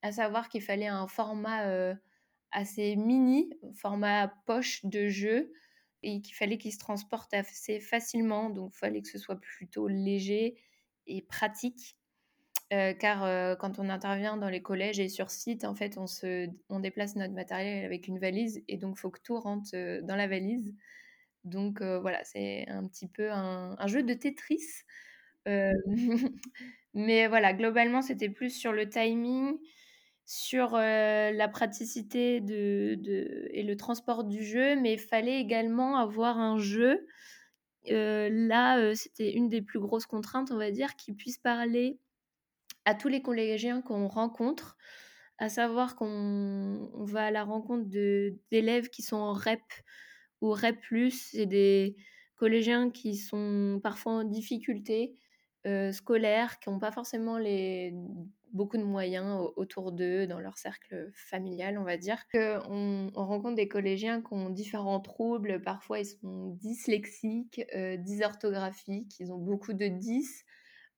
à 0.02 0.12
savoir 0.12 0.50
qu'il 0.50 0.62
fallait 0.62 0.88
un 0.88 1.08
format 1.08 1.96
assez 2.52 2.96
mini, 2.96 3.54
format 3.76 4.34
poche 4.46 4.86
de 4.86 5.08
jeu, 5.08 5.52
et 6.04 6.22
qu'il 6.22 6.36
fallait 6.36 6.58
qu'il 6.58 6.74
se 6.74 6.80
transporte 6.80 7.34
assez 7.34 7.80
facilement. 7.80 8.50
Donc, 8.50 8.72
il 8.76 8.78
fallait 8.78 9.02
que 9.02 9.10
ce 9.10 9.18
soit 9.18 9.40
plutôt 9.40 9.88
léger 9.88 10.58
et 11.08 11.22
pratique. 11.22 11.98
car 12.70 13.58
quand 13.58 13.80
on 13.80 13.90
intervient 13.90 14.38
dans 14.38 14.50
les 14.50 14.62
collèges 14.62 15.00
et 15.00 15.10
sur 15.10 15.32
site, 15.32 15.66
en 15.66 15.76
fait, 15.76 15.98
on, 15.98 16.08
se, 16.08 16.48
on 16.70 16.80
déplace 16.80 17.16
notre 17.16 17.34
matériel 17.34 17.86
avec 17.86 18.08
une 18.08 18.20
valise 18.20 18.64
et 18.68 18.78
donc 18.78 18.96
il 18.98 19.00
faut 19.00 19.10
que 19.10 19.22
tout 19.22 19.40
rentre 19.40 19.72
dans 20.04 20.16
la 20.16 20.28
valise. 20.28 20.76
Donc 21.44 21.82
voilà, 21.82 22.24
c'est 22.24 22.68
un 22.70 22.88
petit 22.88 23.08
peu 23.08 23.32
un, 23.32 23.88
jeu 23.88 24.04
de 24.04 24.14
Tetris. 24.14 24.84
mais 26.94 27.28
voilà, 27.28 27.54
globalement, 27.54 28.02
c'était 28.02 28.30
plus 28.30 28.52
sur 28.52 28.72
le 28.72 28.88
timing, 28.88 29.58
sur 30.32 30.74
la 30.74 31.48
praticité 31.48 32.40
de, 32.40 33.50
et 33.52 33.64
le 33.64 33.76
transport 33.76 34.24
du 34.24 34.44
jeu, 34.44 34.76
mais 34.76 34.94
il 34.94 35.00
fallait 35.00 35.40
également 35.40 35.98
avoir 35.98 36.38
un 36.38 36.60
jeu. 36.60 37.08
là, 37.88 38.94
c'était 38.94 39.34
une 39.34 39.50
des 39.50 39.64
plus 39.64 39.80
grosses 39.80 40.06
contraintes, 40.06 40.52
on 40.52 40.58
va 40.58 40.70
dire, 40.70 40.96
qui 40.98 41.14
puisse 41.14 41.40
parler 41.40 41.98
à 42.86 42.94
tous 42.94 43.08
les 43.08 43.24
collégiens 43.24 43.82
qu'on 43.82 44.08
rencontre, 44.08 44.78
à 45.40 45.50
savoir 45.50 45.96
qu'on 45.96 46.92
va 46.94 47.26
à 47.26 47.32
la 47.32 47.44
rencontre 47.44 47.90
d'élèves 48.52 48.90
qui 48.90 49.02
sont 49.02 49.18
en 49.18 49.34
REP 49.34 49.64
ou 50.42 50.52
REP+, 50.52 51.10
c'est 51.10 51.48
des 51.48 51.96
collégiens 52.36 52.92
qui 52.92 53.18
sont 53.18 53.80
parfois 53.82 54.12
en 54.12 54.24
difficulté 54.26 55.16
scolaire, 55.92 56.60
qui 56.60 56.70
n'ont 56.70 56.78
pas 56.78 56.92
forcément 56.92 57.40
les 57.40 57.96
beaucoup 58.54 58.78
de 58.78 58.84
moyens 58.84 59.40
autour 59.56 59.92
d'eux, 59.92 60.28
dans 60.28 60.40
leur 60.40 60.58
cercle 60.58 61.10
familial, 61.14 61.78
on 61.78 61.84
va 61.84 61.98
dire. 61.98 62.24
On, 62.34 63.10
on, 63.14 63.26
rencontre 63.26 63.56
des 63.56 63.68
collégiens 63.68 64.22
qui 64.22 64.34
ont 64.34 64.50
différents 64.50 65.00
troubles, 65.00 65.62
parfois 65.62 66.00
ils 66.00 66.06
sont 66.06 66.58
dyslexiques, 66.62 67.62
euh, 67.76 67.98
dysorthographiques, 67.98 69.20
ils 69.20 69.32
ont 69.32 69.38
beaucoup 69.38 69.74
de 69.74 69.88
dys. 69.88 70.46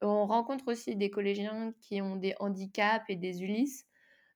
On 0.01 0.25
rencontre 0.25 0.70
aussi 0.70 0.96
des 0.96 1.12
collégiens 1.12 1.74
qui 1.81 2.01
ont 2.01 2.15
des 2.15 2.34
handicaps 2.39 3.05
et 3.10 3.15
des 3.15 3.43
ULIS. 3.43 3.86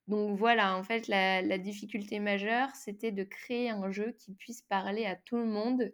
Donc 0.08 0.38
voilà, 0.38 0.78
en 0.78 0.84
fait, 0.84 1.08
la, 1.08 1.42
la 1.42 1.58
difficulté 1.58 2.20
majeure, 2.20 2.70
c'était 2.76 3.12
de 3.12 3.24
créer 3.24 3.72
un 3.72 3.90
jeu 3.92 4.16
qui 4.20 4.34
puisse 4.34 4.62
parler 4.62 5.06
à 5.06 5.16
tout 5.16 5.38
le 5.38 5.46
monde, 5.46 5.92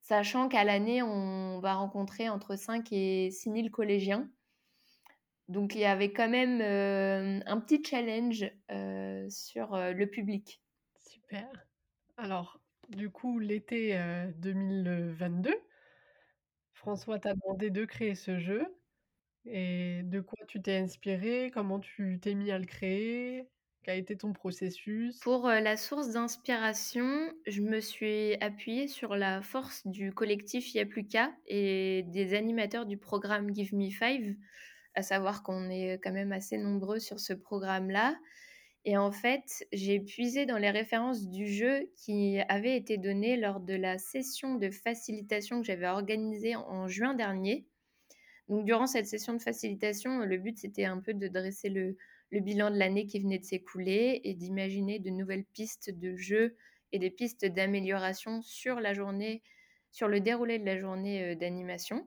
sachant 0.00 0.48
qu'à 0.48 0.64
l'année, 0.64 1.02
on 1.02 1.60
va 1.60 1.74
rencontrer 1.74 2.28
entre 2.28 2.56
5 2.56 2.88
et 2.92 3.30
6 3.30 3.52
000 3.52 3.68
collégiens. 3.70 4.28
Donc 5.48 5.74
il 5.74 5.80
y 5.80 5.84
avait 5.84 6.12
quand 6.12 6.28
même 6.28 6.60
un 7.46 7.60
petit 7.60 7.82
challenge 7.84 8.44
sur 9.28 9.76
le 9.76 10.04
public. 10.06 10.60
Super. 10.98 11.48
Alors, 12.16 12.60
du 12.88 13.10
coup, 13.10 13.38
l'été 13.38 13.98
2022, 14.38 15.54
François 16.72 17.18
t'a 17.18 17.34
demandé 17.34 17.70
de 17.70 17.84
créer 17.84 18.14
ce 18.14 18.38
jeu. 18.38 18.66
Et 19.48 20.02
de 20.02 20.20
quoi 20.20 20.44
tu 20.48 20.60
t'es 20.60 20.76
inspiré? 20.78 21.52
Comment 21.54 21.78
tu 21.78 22.18
t'es 22.20 22.34
mis 22.34 22.50
à 22.50 22.58
le 22.58 22.64
créer? 22.64 23.48
Quel 23.84 23.94
a 23.94 23.96
été 23.96 24.16
ton 24.16 24.32
processus? 24.32 25.20
Pour 25.20 25.46
la 25.46 25.76
source 25.76 26.10
d'inspiration, 26.10 27.32
je 27.46 27.62
me 27.62 27.80
suis 27.80 28.34
appuyée 28.40 28.88
sur 28.88 29.14
la 29.14 29.42
force 29.42 29.86
du 29.86 30.12
collectif 30.12 30.74
Yapluka 30.74 31.30
et 31.46 32.02
des 32.08 32.34
animateurs 32.34 32.86
du 32.86 32.96
programme 32.96 33.54
Give 33.54 33.72
Me 33.72 33.88
Five 33.90 34.34
à 34.96 35.02
savoir 35.02 35.42
qu'on 35.42 35.70
est 35.70 36.00
quand 36.02 36.12
même 36.12 36.32
assez 36.32 36.56
nombreux 36.56 36.98
sur 36.98 37.20
ce 37.20 37.34
programme-là. 37.34 38.16
Et 38.86 38.96
en 38.96 39.12
fait, 39.12 39.66
j'ai 39.72 40.00
puisé 40.00 40.46
dans 40.46 40.58
les 40.58 40.70
références 40.70 41.28
du 41.28 41.46
jeu 41.46 41.90
qui 41.96 42.38
avaient 42.48 42.76
été 42.76 42.98
données 42.98 43.36
lors 43.36 43.60
de 43.60 43.74
la 43.74 43.98
session 43.98 44.54
de 44.54 44.70
facilitation 44.70 45.60
que 45.60 45.66
j'avais 45.66 45.88
organisée 45.88 46.56
en 46.56 46.88
juin 46.88 47.14
dernier. 47.14 47.66
Donc, 48.48 48.64
durant 48.64 48.86
cette 48.86 49.06
session 49.06 49.34
de 49.34 49.42
facilitation, 49.42 50.20
le 50.20 50.38
but 50.38 50.56
c'était 50.56 50.84
un 50.84 51.00
peu 51.00 51.14
de 51.14 51.28
dresser 51.28 51.68
le, 51.68 51.96
bilan 52.30 52.70
de 52.70 52.78
l'année 52.78 53.06
qui 53.06 53.20
venait 53.20 53.38
de 53.38 53.44
s'écouler 53.44 54.20
et 54.24 54.34
d'imaginer 54.34 54.98
de 54.98 55.10
nouvelles 55.10 55.44
pistes 55.44 55.90
de 55.90 56.16
jeu 56.16 56.56
et 56.92 56.98
des 56.98 57.10
pistes 57.10 57.44
d'amélioration 57.44 58.40
sur 58.40 58.78
la 58.78 58.94
journée, 58.94 59.42
sur 59.90 60.06
le 60.06 60.20
déroulé 60.20 60.58
de 60.58 60.64
la 60.64 60.78
journée 60.78 61.34
d'animation. 61.34 62.06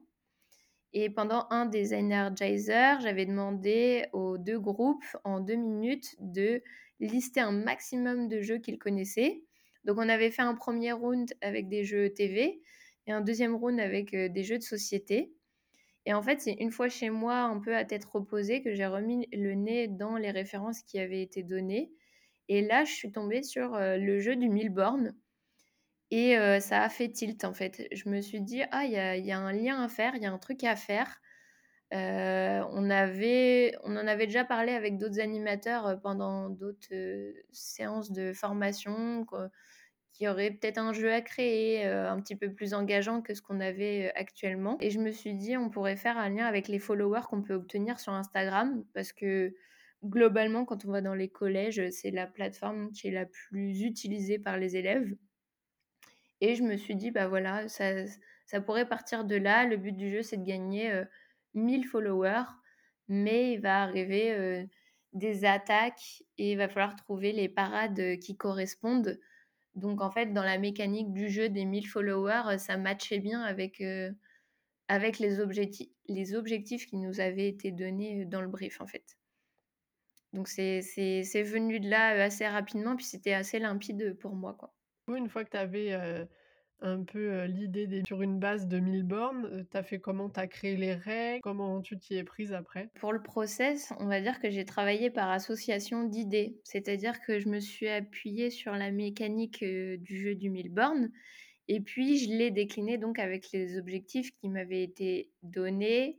Et 0.92 1.08
pendant 1.08 1.46
un 1.50 1.66
des 1.66 1.94
Energizer, 1.94 3.00
j'avais 3.00 3.26
demandé 3.26 4.06
aux 4.12 4.38
deux 4.38 4.58
groupes 4.58 5.04
en 5.24 5.40
deux 5.40 5.54
minutes 5.54 6.16
de 6.18 6.62
lister 6.98 7.40
un 7.40 7.52
maximum 7.52 8.28
de 8.28 8.40
jeux 8.40 8.58
qu'ils 8.58 8.78
connaissaient. 8.78 9.44
Donc 9.84 9.98
on 9.98 10.08
avait 10.08 10.30
fait 10.30 10.42
un 10.42 10.54
premier 10.54 10.92
round 10.92 11.32
avec 11.40 11.68
des 11.68 11.84
jeux 11.84 12.10
TV 12.12 12.60
et 13.06 13.12
un 13.12 13.20
deuxième 13.20 13.54
round 13.54 13.80
avec 13.80 14.12
euh, 14.14 14.28
des 14.28 14.42
jeux 14.42 14.58
de 14.58 14.62
société. 14.62 15.32
Et 16.06 16.14
en 16.14 16.22
fait, 16.22 16.40
c'est 16.40 16.54
une 16.54 16.70
fois 16.70 16.88
chez 16.88 17.10
moi, 17.10 17.36
un 17.36 17.60
peu 17.60 17.76
à 17.76 17.84
tête 17.84 18.04
reposée, 18.04 18.62
que 18.62 18.74
j'ai 18.74 18.86
remis 18.86 19.28
le 19.32 19.54
nez 19.54 19.86
dans 19.88 20.16
les 20.16 20.30
références 20.30 20.82
qui 20.82 20.98
avaient 20.98 21.22
été 21.22 21.42
données. 21.42 21.92
Et 22.48 22.62
là, 22.62 22.84
je 22.84 22.92
suis 22.92 23.12
tombée 23.12 23.42
sur 23.42 23.74
euh, 23.74 23.96
le 23.96 24.18
jeu 24.18 24.34
du 24.34 24.48
Milborn. 24.48 25.14
Et 26.10 26.36
ça 26.60 26.82
a 26.82 26.88
fait 26.88 27.08
tilt 27.08 27.44
en 27.44 27.54
fait. 27.54 27.86
Je 27.92 28.08
me 28.08 28.20
suis 28.20 28.40
dit, 28.40 28.62
ah, 28.72 28.84
il 28.84 28.92
y 28.92 29.32
a, 29.32 29.38
un 29.38 29.52
lien 29.52 29.82
à 29.82 29.88
faire, 29.88 30.16
il 30.16 30.22
y 30.22 30.26
a 30.26 30.32
un 30.32 30.38
truc 30.38 30.64
à 30.64 30.74
faire. 30.74 31.20
on, 31.92 31.96
en 31.96 32.90
avait 32.90 34.26
déjà 34.26 34.44
parlé 34.44 34.72
avec 34.72 34.98
d'autres 34.98 35.20
animateurs 35.20 36.00
pendant 36.02 36.50
d'autres 36.50 37.32
séances 37.52 38.10
de 38.10 38.32
formation, 38.32 39.24
qu'il 40.12 40.26
y 40.26 40.28
aurait 40.28 40.50
peut-être 40.50 40.78
un 40.78 40.92
jeu 40.92 41.12
à 41.12 41.20
créer 41.20 41.84
un 41.84 42.20
petit 42.20 42.34
peu 42.34 42.52
plus 42.52 42.74
engageant 42.74 43.22
que 43.22 43.32
ce 43.34 43.40
qu'on 43.40 43.60
avait 43.60 44.12
actuellement. 44.16 44.78
Et 44.80 44.90
je 44.90 44.98
me 44.98 45.12
suis 45.12 45.34
dit, 45.34 45.56
on 45.56 45.70
pourrait 45.70 45.96
faire 45.96 46.18
un 46.18 46.28
lien 46.28 46.46
avec 46.46 46.66
les 46.66 46.80
followers 46.80 47.22
qu'on 47.28 47.42
peut 47.42 47.54
obtenir 47.54 48.00
sur 48.00 48.12
Instagram, 48.12 48.84
parce 48.94 49.12
que 49.12 49.54
globalement, 50.04 50.64
quand 50.64 50.84
on 50.86 50.90
va 50.90 51.02
dans 51.02 51.14
les 51.14 51.28
collèges, 51.28 51.82
c'est 51.90 52.10
la 52.10 52.26
plateforme 52.26 52.90
qui 52.90 53.08
est 53.08 53.12
la 53.12 53.26
plus 53.26 53.82
utilisée 53.82 54.40
par 54.40 54.58
les 54.58 54.76
élèves. 54.76 55.14
Et 56.40 56.54
je 56.54 56.62
me 56.62 56.76
suis 56.76 56.96
dit, 56.96 57.10
bah 57.10 57.28
voilà, 57.28 57.68
ça, 57.68 58.06
ça 58.46 58.60
pourrait 58.60 58.88
partir 58.88 59.24
de 59.24 59.36
là. 59.36 59.64
Le 59.66 59.76
but 59.76 59.92
du 59.92 60.10
jeu, 60.10 60.22
c'est 60.22 60.38
de 60.38 60.44
gagner 60.44 60.92
1000 61.54 61.86
followers, 61.86 62.46
mais 63.08 63.52
il 63.52 63.60
va 63.60 63.82
arriver 63.82 64.66
des 65.12 65.44
attaques 65.44 66.22
et 66.38 66.52
il 66.52 66.56
va 66.56 66.68
falloir 66.68 66.96
trouver 66.96 67.32
les 67.32 67.48
parades 67.48 68.18
qui 68.20 68.36
correspondent. 68.36 69.18
Donc 69.74 70.00
en 70.00 70.10
fait, 70.10 70.32
dans 70.32 70.42
la 70.42 70.58
mécanique 70.58 71.12
du 71.12 71.28
jeu 71.28 71.48
des 71.48 71.64
1000 71.64 71.86
followers, 71.86 72.58
ça 72.58 72.76
matchait 72.76 73.18
bien 73.18 73.42
avec, 73.42 73.82
avec 74.88 75.18
les, 75.18 75.40
objectifs, 75.40 75.88
les 76.08 76.34
objectifs 76.34 76.86
qui 76.86 76.96
nous 76.96 77.20
avaient 77.20 77.48
été 77.48 77.70
donnés 77.70 78.24
dans 78.24 78.40
le 78.40 78.48
brief 78.48 78.80
en 78.80 78.86
fait. 78.86 79.16
Donc 80.32 80.48
c'est 80.48 80.80
venu 81.42 81.80
de 81.80 81.88
là 81.88 82.22
assez 82.22 82.46
rapidement, 82.46 82.96
puis 82.96 83.04
c'était 83.04 83.32
assez 83.32 83.58
limpide 83.58 84.16
pour 84.18 84.34
moi. 84.34 84.54
quoi. 84.54 84.72
Une 85.16 85.28
fois 85.28 85.44
que 85.44 85.50
tu 85.50 85.56
avais 85.56 85.92
un 86.82 87.04
peu 87.04 87.44
l'idée 87.44 88.02
sur 88.06 88.22
une 88.22 88.38
base 88.38 88.66
de 88.66 88.78
1000 88.78 89.02
bornes, 89.04 89.66
tu 89.70 89.76
as 89.76 89.82
fait 89.82 89.98
comment 89.98 90.30
Tu 90.30 90.40
as 90.40 90.46
créé 90.46 90.76
les 90.76 90.94
règles? 90.94 91.40
Comment 91.42 91.80
tu 91.80 91.98
t'y 91.98 92.16
es 92.16 92.24
prise 92.24 92.52
après? 92.52 92.90
Pour 92.94 93.12
le 93.12 93.22
process, 93.22 93.92
on 93.98 94.06
va 94.06 94.20
dire 94.20 94.40
que 94.40 94.50
j'ai 94.50 94.64
travaillé 94.64 95.10
par 95.10 95.30
association 95.30 96.04
d'idées. 96.04 96.58
C'est-à-dire 96.64 97.20
que 97.20 97.38
je 97.38 97.48
me 97.48 97.60
suis 97.60 97.88
appuyée 97.88 98.50
sur 98.50 98.72
la 98.72 98.90
mécanique 98.90 99.62
du 99.62 100.20
jeu 100.20 100.34
du 100.34 100.50
1000 100.50 100.70
bornes 100.70 101.10
et 101.68 101.80
puis 101.80 102.18
je 102.18 102.30
l'ai 102.30 102.50
décliné 102.50 102.98
donc 102.98 103.20
avec 103.20 103.52
les 103.52 103.78
objectifs 103.78 104.32
qui 104.40 104.48
m'avaient 104.48 104.82
été 104.82 105.30
donnés. 105.44 106.18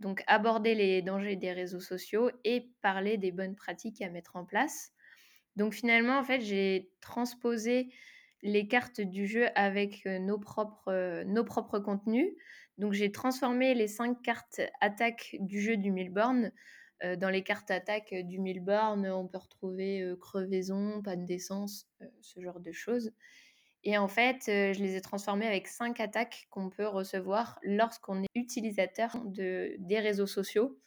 Donc 0.00 0.22
aborder 0.26 0.74
les 0.74 1.02
dangers 1.02 1.36
des 1.36 1.52
réseaux 1.52 1.80
sociaux 1.80 2.30
et 2.44 2.70
parler 2.82 3.16
des 3.16 3.30
bonnes 3.30 3.54
pratiques 3.54 4.00
à 4.00 4.10
mettre 4.10 4.36
en 4.36 4.44
place. 4.44 4.92
Donc 5.54 5.74
finalement, 5.74 6.18
en 6.18 6.24
fait, 6.24 6.40
j'ai 6.40 6.88
transposé 7.00 7.90
les 8.42 8.68
cartes 8.68 9.00
du 9.00 9.26
jeu 9.26 9.48
avec 9.54 10.04
nos 10.06 10.38
propres, 10.38 11.24
nos 11.24 11.44
propres 11.44 11.78
contenus. 11.78 12.32
Donc 12.78 12.92
j'ai 12.92 13.10
transformé 13.10 13.74
les 13.74 13.88
cinq 13.88 14.22
cartes 14.22 14.60
attaque 14.80 15.36
du 15.40 15.60
jeu 15.60 15.76
du 15.76 15.90
Milborn. 15.90 16.52
dans 17.16 17.30
les 17.30 17.42
cartes 17.42 17.70
attaque 17.70 18.14
du 18.14 18.38
Milborn, 18.38 19.06
on 19.06 19.26
peut 19.26 19.38
retrouver 19.38 20.04
crevaison, 20.20 21.02
panne 21.02 21.24
d'essence, 21.24 21.88
ce 22.20 22.40
genre 22.40 22.60
de 22.60 22.72
choses. 22.72 23.12
Et 23.84 23.96
en 23.96 24.08
fait, 24.08 24.42
je 24.46 24.80
les 24.80 24.96
ai 24.96 25.00
transformées 25.00 25.46
avec 25.46 25.66
cinq 25.68 26.00
attaques 26.00 26.46
qu'on 26.50 26.68
peut 26.68 26.86
recevoir 26.86 27.58
lorsqu'on 27.62 28.22
est 28.22 28.28
utilisateur 28.34 29.16
de, 29.24 29.74
des 29.78 29.98
réseaux 29.98 30.26
sociaux. 30.26 30.78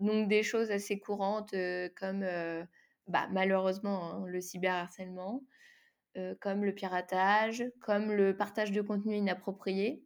Donc 0.00 0.28
des 0.28 0.42
choses 0.42 0.70
assez 0.70 0.98
courantes 0.98 1.54
comme 1.96 2.24
bah, 3.06 3.28
malheureusement 3.30 4.12
hein, 4.12 4.26
le 4.26 4.40
cyberharcèlement, 4.40 5.42
comme 6.40 6.64
le 6.64 6.74
piratage, 6.74 7.64
comme 7.80 8.12
le 8.12 8.36
partage 8.36 8.72
de 8.72 8.80
contenu 8.80 9.16
inapproprié, 9.16 10.02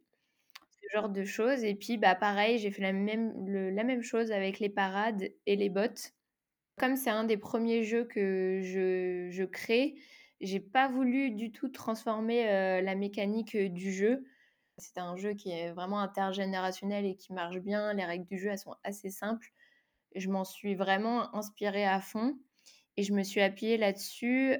ce 0.71 0.97
genre 0.97 1.09
de 1.09 1.23
choses. 1.23 1.63
Et 1.63 1.75
puis, 1.75 1.97
bah, 1.97 2.15
pareil, 2.15 2.57
j'ai 2.57 2.71
fait 2.71 2.81
la 2.81 2.93
même, 2.93 3.33
la 3.47 3.83
même 3.83 4.01
chose 4.01 4.31
avec 4.31 4.59
les 4.59 4.69
parades 4.69 5.29
et 5.45 5.55
les 5.55 5.69
bots. 5.69 6.11
Comme 6.77 6.95
c'est 6.95 7.09
un 7.09 7.25
des 7.25 7.37
premiers 7.37 7.83
jeux 7.83 8.05
que 8.05 8.61
je, 8.63 9.29
je 9.29 9.43
crée, 9.43 9.95
j'ai 10.41 10.59
pas 10.59 10.87
voulu 10.87 11.31
du 11.31 11.51
tout 11.51 11.69
transformer 11.69 12.45
la 12.81 12.95
mécanique 12.95 13.57
du 13.57 13.91
jeu. 13.91 14.25
C'est 14.77 14.97
un 14.97 15.17
jeu 15.17 15.33
qui 15.33 15.51
est 15.51 15.71
vraiment 15.73 15.99
intergénérationnel 15.99 17.05
et 17.05 17.15
qui 17.15 17.33
marche 17.33 17.59
bien. 17.59 17.93
Les 17.93 18.05
règles 18.05 18.25
du 18.25 18.39
jeu, 18.39 18.49
elles 18.49 18.57
sont 18.57 18.75
assez 18.83 19.09
simples. 19.09 19.51
Je 20.15 20.29
m'en 20.29 20.45
suis 20.45 20.75
vraiment 20.75 21.35
inspirée 21.35 21.85
à 21.85 21.99
fond 21.99 22.37
et 22.99 23.03
je 23.03 23.13
me 23.13 23.23
suis 23.23 23.39
appuyée 23.39 23.77
là-dessus 23.77 24.57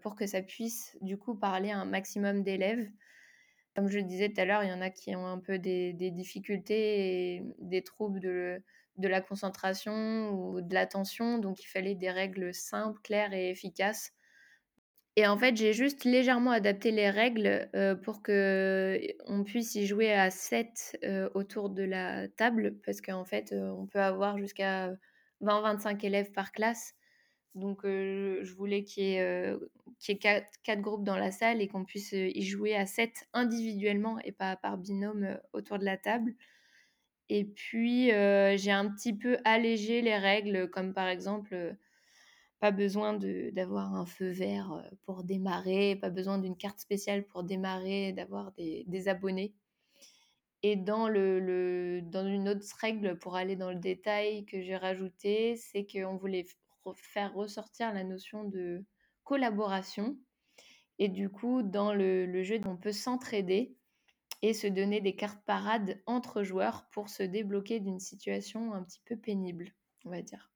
pour 0.00 0.16
que 0.16 0.26
ça 0.26 0.40
puisse 0.40 0.96
du 1.02 1.18
coup 1.18 1.34
parler 1.34 1.70
à 1.70 1.78
un 1.78 1.84
maximum 1.84 2.42
d'élèves. 2.42 2.88
Comme 3.76 3.88
je 3.88 3.98
le 3.98 4.04
disais 4.04 4.30
tout 4.30 4.40
à 4.40 4.46
l'heure, 4.46 4.62
il 4.62 4.70
y 4.70 4.72
en 4.72 4.80
a 4.80 4.88
qui 4.88 5.14
ont 5.14 5.26
un 5.26 5.38
peu 5.38 5.58
des, 5.58 5.92
difficultés 5.92 7.34
et 7.34 7.42
des 7.58 7.82
troubles 7.82 8.20
de, 8.20 8.62
la 8.96 9.20
concentration 9.20 10.30
ou 10.30 10.62
de 10.62 10.72
l'attention, 10.72 11.36
donc 11.36 11.62
il 11.62 11.66
fallait 11.66 11.94
des 11.94 12.10
règles 12.10 12.54
simples, 12.54 12.98
claires 13.02 13.34
et 13.34 13.50
efficaces 13.50 14.12
et 15.16 15.28
en 15.28 15.38
fait, 15.38 15.56
j'ai 15.56 15.72
juste 15.72 16.02
légèrement 16.04 16.50
adapté 16.50 16.90
les 16.90 17.08
règles 17.08 17.68
pour 18.02 18.20
que 18.20 18.98
on 19.26 19.44
puisse 19.44 19.76
y 19.76 19.86
jouer 19.86 20.12
à 20.12 20.30
7 20.30 20.98
autour 21.34 21.70
de 21.70 21.84
la 21.84 22.26
table, 22.28 22.78
parce 22.84 23.00
qu'en 23.00 23.24
fait, 23.24 23.52
on 23.52 23.86
peut 23.86 24.00
avoir 24.00 24.38
jusqu'à 24.38 24.90
20-25 25.40 26.04
élèves 26.04 26.32
par 26.32 26.50
classe. 26.50 26.96
Donc, 27.54 27.82
je 27.84 28.52
voulais 28.54 28.84
qu'il 28.84 29.04
y 29.04 29.14
ait, 29.14 29.56
4, 30.20 30.80
groupes 30.80 31.04
dans 31.04 31.16
la 31.16 31.30
salle 31.30 31.62
et 31.62 31.68
qu'on 31.68 31.84
puisse 31.84 32.12
y 32.12 32.42
jouer 32.42 32.74
à 32.74 32.86
7 32.86 33.28
individuellement 33.32 34.18
et 34.24 34.32
pas 34.32 34.56
par 34.56 34.76
binôme 34.76 35.38
autour 35.52 35.78
de 35.78 35.84
la 35.84 35.96
table. 35.96 36.34
Et 37.28 37.44
puis, 37.44 38.08
j'ai 38.08 38.72
un 38.72 38.90
petit 38.90 39.12
peu 39.12 39.38
allégé 39.44 40.02
les 40.02 40.16
règles, 40.16 40.68
comme 40.70 40.92
par 40.94 41.08
exemple 41.08 41.76
pas 42.64 42.70
besoin 42.70 43.18
d'avoir 43.52 43.94
un 43.94 44.06
feu 44.06 44.30
vert 44.30 44.82
pour 45.02 45.22
démarrer, 45.22 45.96
pas 45.96 46.08
besoin 46.08 46.38
d'une 46.38 46.56
carte 46.56 46.78
spéciale 46.80 47.22
pour 47.26 47.44
démarrer, 47.44 48.14
d'avoir 48.14 48.52
des, 48.52 49.08
abonnés. 49.08 49.52
Et 50.62 50.74
dans, 50.76 51.08
dans 51.10 52.26
une 52.26 52.48
autre 52.48 52.64
règle, 52.80 53.18
pour 53.18 53.36
aller 53.36 53.54
dans 53.54 53.70
le 53.70 53.78
détail 53.78 54.46
que 54.46 54.62
j'ai 54.62 54.76
rajouté, 54.76 55.56
c'est 55.56 55.84
qu'on 55.84 56.16
voulait 56.16 56.46
faire 56.92 57.34
ressortir 57.34 57.92
la 57.92 58.04
notion 58.04 58.44
de 58.44 58.84
collaboration. 59.22 60.18
Et 60.98 61.08
du 61.08 61.28
coup, 61.28 61.62
dans 61.62 61.92
le, 61.94 62.42
jeu, 62.42 62.60
on 62.66 62.76
peut 62.76 62.92
s'entraider 62.92 63.76
et 64.42 64.52
se 64.52 64.66
donner 64.66 65.00
des 65.00 65.16
cartes 65.16 65.44
parades 65.46 66.02
entre 66.06 66.42
joueurs 66.42 66.86
pour 66.90 67.08
se 67.08 67.22
débloquer 67.22 67.80
d'une 67.80 68.00
situation 68.00 68.74
un 68.74 68.82
petit 68.82 69.00
peu 69.04 69.16
pénible, 69.16 69.74
on 70.04 70.10
va 70.10 70.22
dire. 70.22 70.52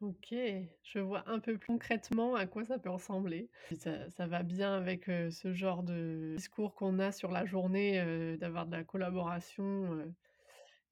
OK, 0.00 0.34
je 0.82 0.98
vois 0.98 1.22
un 1.28 1.38
peu 1.38 1.58
plus 1.58 1.74
concrètement 1.74 2.34
à 2.34 2.46
quoi 2.46 2.64
ça 2.64 2.78
peut 2.78 2.90
ressembler. 2.90 3.50
Ça 3.78 4.26
va 4.26 4.42
bien 4.42 4.74
avec, 4.74 5.04
ce 5.06 5.52
genre 5.52 5.82
de 5.82 6.34
discours 6.36 6.74
qu'on 6.74 6.98
a 6.98 7.12
sur 7.12 7.30
la 7.30 7.44
journée, 7.44 8.36
d'avoir 8.38 8.66
de 8.66 8.72
la 8.72 8.84
collaboration, 8.84 10.12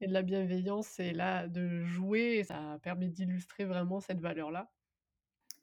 et 0.01 0.07
de 0.07 0.13
la 0.13 0.23
bienveillance 0.23 0.99
et 0.99 1.13
là, 1.13 1.47
de 1.47 1.83
jouer, 1.83 2.43
ça 2.43 2.73
a 2.73 2.79
permis 2.79 3.09
d'illustrer 3.09 3.65
vraiment 3.65 3.99
cette 3.99 4.19
valeur-là. 4.19 4.69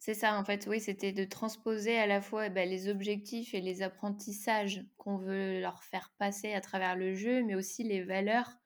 C'est 0.01 0.15
ça, 0.15 0.39
en 0.39 0.45
fait, 0.45 0.67
oui, 0.69 0.81
c'était 0.81 1.13
de 1.13 1.25
transposer 1.25 1.99
à 1.99 2.07
la 2.07 2.21
fois, 2.21 2.47
eh 2.47 2.51
bah, 2.51 2.65
les 2.65 2.89
objectifs 2.89 3.53
et 3.53 3.61
les 3.61 3.83
apprentissages 3.83 4.85
qu'on 4.97 5.19
veut 5.19 5.61
leur 5.61 5.83
faire 5.83 6.13
passer 6.19 6.53
à 6.53 6.61
travers 6.61 6.97
le 6.97 7.15
jeu, 7.15 7.43
mais 7.45 7.57
aussi 7.57 7.83
les 7.83 8.03
valeurs 8.03 8.59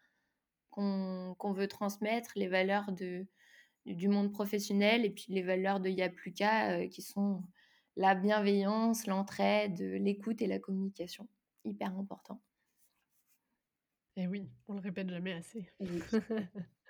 qu'on 0.71 1.37
veut 1.43 1.69
transmettre, 1.69 2.33
les 2.37 2.49
valeurs 2.49 2.93
de 2.93 3.27
du 3.87 4.09
monde 4.09 4.33
professionnel 4.33 5.05
et 5.05 5.11
puis 5.11 5.27
les 5.29 5.43
valeurs 5.43 5.81
de 5.81 5.89
Yapluka 5.89 6.79
euh, 6.79 6.89
qui 6.89 7.03
sont 7.03 7.43
la 7.97 8.15
bienveillance, 8.15 9.07
l'entraide, 9.07 9.81
l'écoute 9.81 10.41
et 10.41 10.47
la 10.47 10.59
communication. 10.59 11.29
Hyper 11.65 11.97
important. 11.99 12.41
Et 14.17 14.27
oui, 14.27 14.49
on 14.69 14.75
le 14.75 14.81
répète 14.81 15.11
jamais 15.11 15.33
assez. 15.33 15.71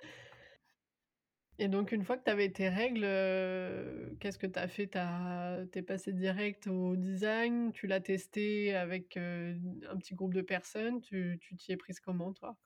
et 1.58 1.68
donc, 1.68 1.92
une 1.92 2.04
fois 2.04 2.16
que 2.16 2.24
tu 2.24 2.30
avais 2.30 2.50
tes 2.50 2.68
règles, 2.68 3.04
euh, 3.04 4.10
qu'est-ce 4.20 4.38
que 4.38 4.46
tu 4.46 4.58
as 4.58 4.68
fait? 4.68 4.88
Tu 4.88 5.78
es 5.78 5.82
passé 5.82 6.12
direct 6.12 6.66
au 6.66 6.96
design 6.96 7.72
Tu 7.72 7.86
l'as 7.86 8.00
testé 8.00 8.74
avec 8.74 9.16
euh, 9.16 9.58
un 9.88 9.96
petit 9.96 10.14
groupe 10.14 10.34
de 10.34 10.42
personnes 10.42 11.00
Tu 11.00 11.38
t'y 11.58 11.72
es 11.72 11.76
prise 11.76 12.00
comment, 12.00 12.32
toi? 12.32 12.56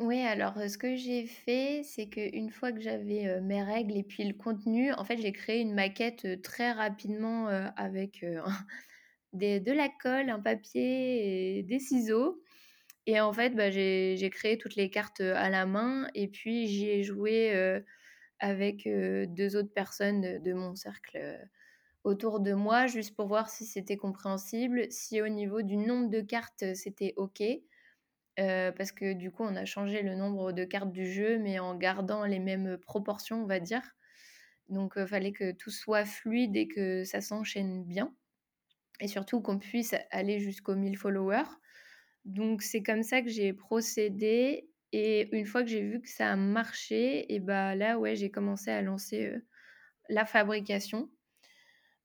Oui, 0.00 0.20
alors, 0.20 0.54
ce 0.70 0.78
que 0.78 0.94
j'ai 0.94 1.26
fait, 1.26 1.82
c'est 1.82 2.08
qu'une 2.08 2.50
fois 2.50 2.70
que 2.70 2.80
j'avais, 2.80 3.40
mes 3.40 3.62
règles 3.64 3.96
et 3.96 4.04
puis 4.04 4.22
le 4.22 4.34
contenu, 4.34 4.92
en 4.92 5.04
fait, 5.04 5.16
j'ai 5.18 5.32
créé 5.32 5.60
une 5.60 5.74
maquette, 5.74 6.40
très 6.42 6.70
rapidement, 6.70 7.48
avec, 7.48 8.24
de 9.32 9.72
la 9.72 9.88
colle, 9.88 10.30
un 10.30 10.40
papier 10.40 11.58
et 11.58 11.62
des 11.64 11.80
ciseaux 11.80 12.40
et 13.08 13.20
en 13.20 13.32
fait, 13.32 13.54
bah, 13.54 13.70
j'ai 13.70 14.30
créé 14.30 14.58
toutes 14.58 14.76
les 14.76 14.90
cartes, 14.90 15.22
à 15.22 15.48
la 15.48 15.64
main 15.64 16.08
et 16.14 16.28
puis 16.28 16.66
j'y 16.66 16.90
ai 16.90 17.02
joué, 17.02 17.80
avec, 18.38 18.86
deux 18.86 19.56
autres 19.56 19.72
personnes 19.72 20.42
de 20.42 20.52
mon 20.52 20.74
cercle, 20.74 21.48
autour 22.04 22.40
de 22.40 22.52
moi, 22.52 22.86
juste 22.86 23.16
pour 23.16 23.26
voir 23.26 23.48
si 23.48 23.64
c'était 23.64 23.96
compréhensible, 23.96 24.86
si 24.90 25.22
au 25.22 25.28
niveau 25.28 25.62
du 25.62 25.78
nombre 25.78 26.10
de 26.10 26.20
cartes, 26.20 26.74
c'était 26.74 27.14
OK 27.16 27.42
parce 28.36 28.92
que 28.92 29.14
du 29.14 29.30
coup, 29.30 29.42
on 29.42 29.56
a 29.56 29.64
changé 29.64 30.02
le 30.02 30.14
nombre 30.14 30.52
de 30.52 30.64
cartes 30.64 30.92
du 30.92 31.10
jeu, 31.10 31.38
mais 31.38 31.58
en 31.58 31.74
gardant 31.76 32.26
les 32.26 32.40
mêmes 32.40 32.76
proportions, 32.76 33.42
on 33.42 33.46
va 33.46 33.58
dire. 33.58 33.96
Donc, 34.68 34.92
il 34.96 35.06
fallait 35.06 35.32
que 35.32 35.52
tout 35.52 35.70
soit 35.70 36.04
fluide 36.04 36.54
et 36.56 36.68
que 36.68 37.04
ça 37.04 37.22
s'enchaîne 37.22 37.84
bien. 37.84 38.14
Et 39.00 39.08
surtout 39.08 39.40
qu'on 39.40 39.58
puisse 39.58 39.94
aller 40.10 40.40
jusqu'aux 40.40 40.74
1000 40.76 40.98
followers. 40.98 41.48
Donc, 42.28 42.62
c'est 42.62 42.82
comme 42.82 43.02
ça 43.02 43.22
que 43.22 43.28
j'ai 43.28 43.52
procédé. 43.52 44.68
Et 44.92 45.34
une 45.36 45.46
fois 45.46 45.62
que 45.62 45.68
j'ai 45.68 45.82
vu 45.82 46.00
que 46.00 46.08
ça 46.08 46.32
a 46.32 46.36
marché, 46.36 47.32
et 47.34 47.40
bah 47.40 47.74
là, 47.74 47.98
ouais, 47.98 48.16
j'ai 48.16 48.30
commencé 48.30 48.70
à 48.70 48.80
lancer 48.82 49.34
la 50.08 50.24
fabrication. 50.24 51.10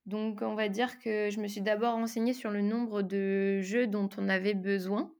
Donc, 0.06 0.42
on 0.42 0.54
va 0.54 0.68
dire 0.68 0.98
que 0.98 1.30
je 1.30 1.40
me 1.40 1.46
suis 1.46 1.60
d'abord 1.60 1.94
renseignée 1.94 2.34
sur 2.34 2.50
le 2.50 2.62
nombre 2.62 3.02
de 3.02 3.60
jeux 3.60 3.86
dont 3.86 4.08
on 4.18 4.28
avait 4.28 4.54
besoin 4.54 5.14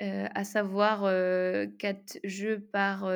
à 0.00 0.44
savoir 0.44 1.02
4 1.78 2.18
jeux 2.24 2.60
par 2.72 3.10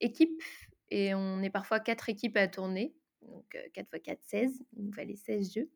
équipe. 0.00 0.42
Et 0.90 1.14
on 1.14 1.42
est 1.42 1.50
parfois 1.50 1.80
4 1.80 2.10
équipes 2.10 2.36
à 2.36 2.48
tourner. 2.48 2.94
Donc 3.22 3.56
4 3.72 3.88
x 3.94 4.02
4, 4.04 4.18
16. 4.22 4.64
Il 4.76 4.84
nous 4.84 4.92
fallait 4.92 5.16
16 5.16 5.54
jeux. 5.54 5.70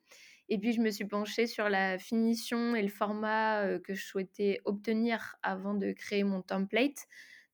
Et 0.49 0.59
puis 0.59 0.73
je 0.73 0.81
me 0.81 0.91
suis 0.91 1.05
penchée 1.05 1.47
sur 1.47 1.69
la 1.69 1.99
finition 1.99 2.75
et 2.75 2.83
le 2.83 2.89
format 2.89 3.79
que 3.81 3.95
je 3.95 4.05
souhaitais 4.05 4.61
obtenir 4.65 5.37
avant 5.43 5.75
de 5.75 5.93
créer 5.93 6.25
mon 6.25 6.43
template. 6.43 7.07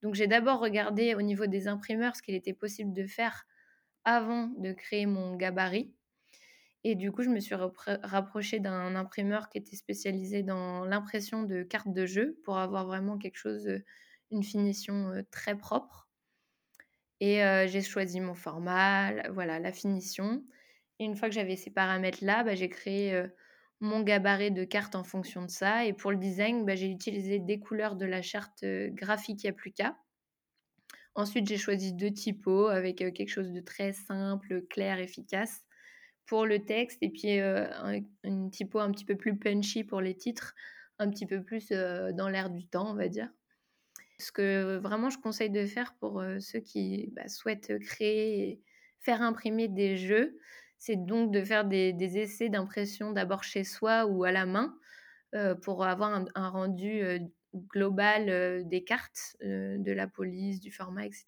Donc 0.02 0.14
j'ai 0.14 0.26
d'abord 0.26 0.60
regardé 0.60 1.14
au 1.14 1.22
niveau 1.22 1.46
des 1.46 1.66
imprimeurs 1.66 2.14
ce 2.14 2.22
qu'il 2.22 2.34
était 2.34 2.52
possible 2.52 2.92
de 2.92 3.06
faire 3.06 3.46
avant 4.04 4.48
de 4.58 4.72
créer 4.72 5.06
mon 5.06 5.34
gabarit. 5.34 5.92
Et 6.84 6.94
du 6.94 7.10
coup, 7.10 7.22
je 7.22 7.30
me 7.30 7.40
suis 7.40 7.54
rapprochée 7.54 8.60
d'un 8.60 8.94
imprimeur 8.94 9.48
qui 9.48 9.56
était 9.56 9.74
spécialisé 9.74 10.42
dans 10.42 10.84
l'impression 10.84 11.42
de 11.42 11.62
cartes 11.62 11.92
de 11.92 12.04
jeu 12.04 12.38
pour 12.44 12.58
avoir 12.58 12.86
vraiment 12.86 13.16
quelque 13.16 13.38
chose, 13.38 13.66
une 14.30 14.42
finition 14.42 15.24
très 15.30 15.56
propre. 15.56 16.10
Et 17.20 17.36
j'ai 17.68 17.80
choisi 17.80 18.20
mon 18.20 18.34
format, 18.34 19.30
voilà, 19.30 19.58
la 19.58 19.72
finition. 19.72 20.44
Une 21.00 21.16
fois 21.16 21.28
que 21.28 21.34
j'avais 21.34 21.56
ces 21.56 21.70
paramètres-là, 21.70 22.44
bah, 22.44 22.54
j'ai 22.54 22.68
créé 22.68 23.24
mon 23.80 24.02
gabarit 24.02 24.52
de 24.52 24.64
cartes 24.64 24.94
en 24.94 25.04
fonction 25.04 25.42
de 25.42 25.50
ça. 25.50 25.84
Et 25.84 25.92
pour 25.92 26.10
le 26.10 26.16
design, 26.16 26.64
bah, 26.64 26.74
j'ai 26.76 26.88
utilisé 26.88 27.38
des 27.38 27.58
couleurs 27.58 27.96
de 27.96 28.06
la 28.06 28.22
charte 28.22 28.64
graphique 28.64 29.44
Yapluka. 29.44 29.96
Ensuite, 31.16 31.46
j'ai 31.48 31.58
choisi 31.58 31.92
deux 31.92 32.10
typos 32.10 32.68
avec 32.68 32.96
quelque 32.96 33.28
chose 33.28 33.52
de 33.52 33.60
très 33.60 33.92
simple, 33.92 34.62
clair, 34.68 34.98
efficace 34.98 35.62
pour 36.26 36.46
le 36.46 36.64
texte 36.64 36.98
et 37.02 37.10
puis 37.10 37.38
une 38.24 38.50
typo 38.50 38.78
un 38.78 38.90
petit 38.90 39.04
peu 39.04 39.16
plus 39.16 39.38
punchy 39.38 39.84
pour 39.84 40.00
les 40.00 40.16
titres, 40.16 40.54
un 40.98 41.10
petit 41.10 41.26
peu 41.26 41.42
plus 41.42 41.68
dans 41.68 42.28
l'air 42.28 42.50
du 42.50 42.66
temps, 42.66 42.90
on 42.90 42.94
va 42.94 43.08
dire. 43.08 43.28
Ce 44.18 44.32
que 44.32 44.78
vraiment 44.78 45.10
je 45.10 45.18
conseille 45.18 45.50
de 45.50 45.66
faire 45.66 45.94
pour 46.00 46.24
ceux 46.40 46.60
qui 46.60 47.12
bah, 47.12 47.28
souhaitent 47.28 47.78
créer 47.80 48.48
et 48.48 48.62
faire 49.00 49.22
imprimer 49.22 49.68
des 49.68 49.96
jeux, 49.96 50.38
c'est 50.84 50.96
donc 50.96 51.32
de 51.32 51.42
faire 51.42 51.64
des, 51.64 52.18
essais 52.18 52.50
d'impression 52.50 53.10
d'abord 53.10 53.42
chez 53.42 53.64
soi 53.64 54.04
ou 54.04 54.24
à 54.24 54.32
la 54.32 54.44
main 54.44 54.76
pour 55.62 55.84
avoir 55.84 56.26
un 56.34 56.48
rendu 56.50 57.02
global 57.54 58.68
des 58.68 58.84
cartes, 58.84 59.36
de 59.40 59.92
la 59.92 60.06
police, 60.06 60.60
du 60.60 60.70
format, 60.70 61.06
etc. 61.06 61.24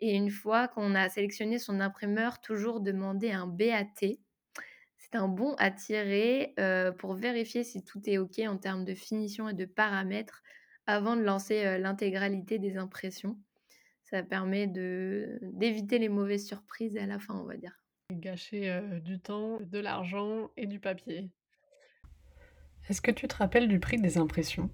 Et 0.00 0.14
une 0.14 0.30
fois 0.30 0.68
qu'on 0.68 0.94
a 0.94 1.08
sélectionné 1.08 1.58
son 1.58 1.80
imprimeur, 1.80 2.42
toujours 2.42 2.80
demander 2.80 3.30
un 3.30 3.46
BAT, 3.46 4.18
C'est 4.98 5.14
un 5.14 5.28
bon 5.28 5.54
à 5.54 5.70
tirer, 5.70 6.54
pour 6.98 7.14
vérifier 7.14 7.64
si 7.64 7.82
tout 7.82 8.02
est 8.04 8.18
OK 8.18 8.38
en 8.40 8.58
termes 8.58 8.84
de 8.84 8.94
finition 8.94 9.48
et 9.48 9.54
de 9.54 9.64
paramètres 9.64 10.42
avant 10.86 11.16
de 11.16 11.22
lancer, 11.22 11.78
l'intégralité 11.78 12.58
des 12.58 12.76
impressions. 12.76 13.38
Ça 14.04 14.22
permet 14.22 14.66
d'éviter 14.66 15.98
les 15.98 16.10
mauvaises 16.10 16.46
surprises 16.46 16.98
à 16.98 17.06
la 17.06 17.18
fin, 17.18 17.34
on 17.34 17.44
va 17.44 17.56
dire. 17.56 17.81
Gâcher, 18.20 18.70
heu, 18.70 19.00
du 19.00 19.20
temps, 19.20 19.58
de 19.60 19.78
l'argent 19.78 20.50
et 20.56 20.66
du 20.66 20.80
papier. 20.80 21.30
Est-ce 22.88 23.02
que 23.02 23.10
tu 23.10 23.26
te 23.26 23.34
rappelles 23.34 23.66
du 23.66 23.80
prix 23.80 24.00
des 24.00 24.18
impressions? 24.18 24.70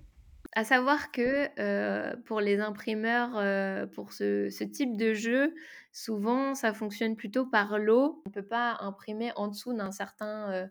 À 0.55 0.65
savoir 0.65 1.13
que, 1.13 1.49
heu, 1.61 2.23
pour 2.25 2.41
les 2.41 2.59
imprimeurs, 2.61 3.37
heu, 3.39 3.89
pour 3.95 4.13
ce 4.13 4.49
ce 4.51 4.65
type 4.65 4.97
de 4.97 5.13
jeu, 5.15 5.55
souvent 5.93 6.55
ça 6.55 6.73
fonctionne 6.73 7.17
plutôt 7.17 7.47
par 7.47 7.79
lot. 7.79 8.23
On 8.27 8.31
peut 8.31 8.47
pas 8.47 8.77
imprimer 8.81 9.31
en 9.37 9.49
dessous 9.49 9.75
d'un 9.75 9.93
certain, 9.93 10.53
heu 10.65 10.71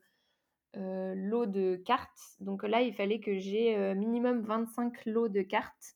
heu, 0.77 1.13
lot 1.15 1.45
de 1.47 1.77
cartes. 1.77 2.19
Donc 2.41 2.63
là, 2.63 2.81
il 2.81 2.93
fallait 2.93 3.19
que 3.21 3.37
j'ai, 3.39 3.77
heu, 3.77 3.95
minimum 3.95 4.41
25 4.41 5.05
lots 5.07 5.29
de 5.29 5.41
cartes 5.43 5.95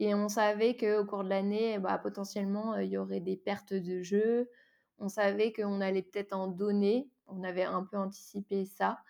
et 0.00 0.14
on 0.14 0.28
savait 0.28 0.76
qu'au 0.76 1.04
cours 1.06 1.24
de 1.24 1.28
l'année, 1.30 1.78
bah, 1.78 1.98
potentiellement, 1.98 2.76
heu, 2.76 2.84
il 2.84 2.90
y 2.90 2.98
aurait 2.98 3.20
des 3.20 3.36
pertes 3.36 3.74
de 3.74 4.02
jeux. 4.02 4.50
On 5.00 5.08
savait 5.08 5.52
qu'on 5.52 5.80
allait 5.82 6.02
peut-être 6.02 6.34
en 6.34 6.48
donner. 6.48 7.10
On 7.26 7.44
avait 7.44 7.64
un 7.64 7.84
peu 7.84 7.96
anticipé 7.98 8.64
ça. 8.66 9.00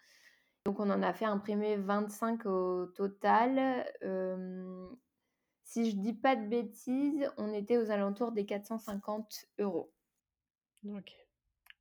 Donc 0.64 0.80
on 0.80 0.90
en 0.90 1.02
a 1.02 1.12
fait 1.14 1.26
imprimer 1.26 1.76
25 1.76 2.46
au 2.46 2.86
total. 2.86 3.86
Hem, 4.02 4.96
si 5.64 5.90
je 5.90 5.96
dis 5.96 6.14
pas 6.14 6.36
de 6.36 6.46
bêtises, 6.48 7.30
on 7.38 7.52
était 7.54 7.78
aux 7.78 7.90
alentours 7.90 8.32
des 8.32 8.46
450 8.46 9.46
€. 9.58 9.92
OK. 10.84 11.12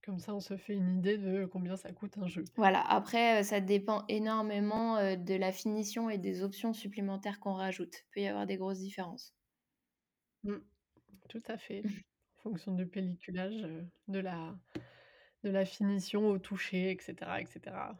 Comme 0.03 0.19
ça, 0.19 0.35
on 0.35 0.39
se 0.41 0.57
fait 0.57 0.73
une 0.75 0.99
idée 0.99 1.17
de 1.17 1.45
combien 1.45 1.75
ça 1.77 1.91
coûte 1.93 2.17
un 2.17 2.27
jeu. 2.27 2.51
Voilà, 2.57 2.81
après, 2.87 3.39
heu, 3.39 3.43
ça 3.43 3.59
dépend 3.59 4.05
énormément, 4.07 4.99
heu, 4.99 5.17
de 5.17 5.33
la 5.33 5.51
finition 5.51 6.11
et 6.11 6.19
des 6.19 6.43
options 6.43 6.73
supplémentaires 6.73 7.39
qu'on 7.39 7.53
rajoute. 7.55 7.95
Il 7.95 8.05
peut 8.13 8.19
y 8.21 8.27
avoir 8.27 8.45
des 8.45 8.57
grosses 8.57 8.77
différences. 8.81 9.33
Mmh. 10.43 10.59
Tout 11.29 11.43
à 11.47 11.57
fait. 11.57 11.83
Fonction 12.49 12.73
du 12.73 12.87
pelliculage, 12.87 13.63
de 14.07 14.19
la 14.19 14.55
de 15.43 15.51
la 15.51 15.65
finition 15.65 16.27
au 16.27 16.39
toucher 16.39 16.89
et 16.89 16.97
cetera 16.99 17.41
et 17.41 17.45
cetera. 17.45 17.95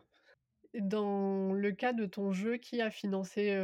Dans 0.73 1.53
le 1.53 1.71
cas 1.71 1.93
de 1.93 2.07
ton 2.07 2.31
jeu, 2.31 2.57
qui 2.57 2.81
a 2.81 2.89
financé, 2.89 3.55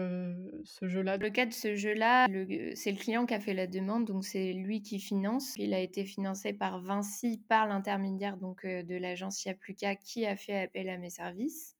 ce 0.63 0.87
jeu-là? 0.87 1.17
Le 1.17 1.31
cas 1.31 1.47
de 1.47 1.53
ce 1.53 1.75
jeu-là, 1.75 2.27
c'est 2.75 2.91
le 2.91 2.99
client 2.99 3.25
qui 3.25 3.33
a 3.33 3.39
fait 3.39 3.55
la 3.55 3.65
demande, 3.65 4.05
donc 4.05 4.23
c'est 4.25 4.53
lui 4.53 4.83
qui 4.83 4.99
finance. 4.99 5.55
Il 5.57 5.73
a 5.73 5.79
été 5.79 6.05
financé 6.05 6.53
par 6.53 6.79
Vinci, 6.79 7.43
par 7.49 7.65
l'intermédiaire 7.67 8.37
donc 8.37 8.63
de 8.63 8.95
l'agence 8.95 9.43
Yapluka 9.43 9.95
qui 9.95 10.27
a 10.27 10.35
fait 10.35 10.61
appel 10.65 10.87
à 10.89 10.99
mes 10.99 11.09
services 11.09 11.75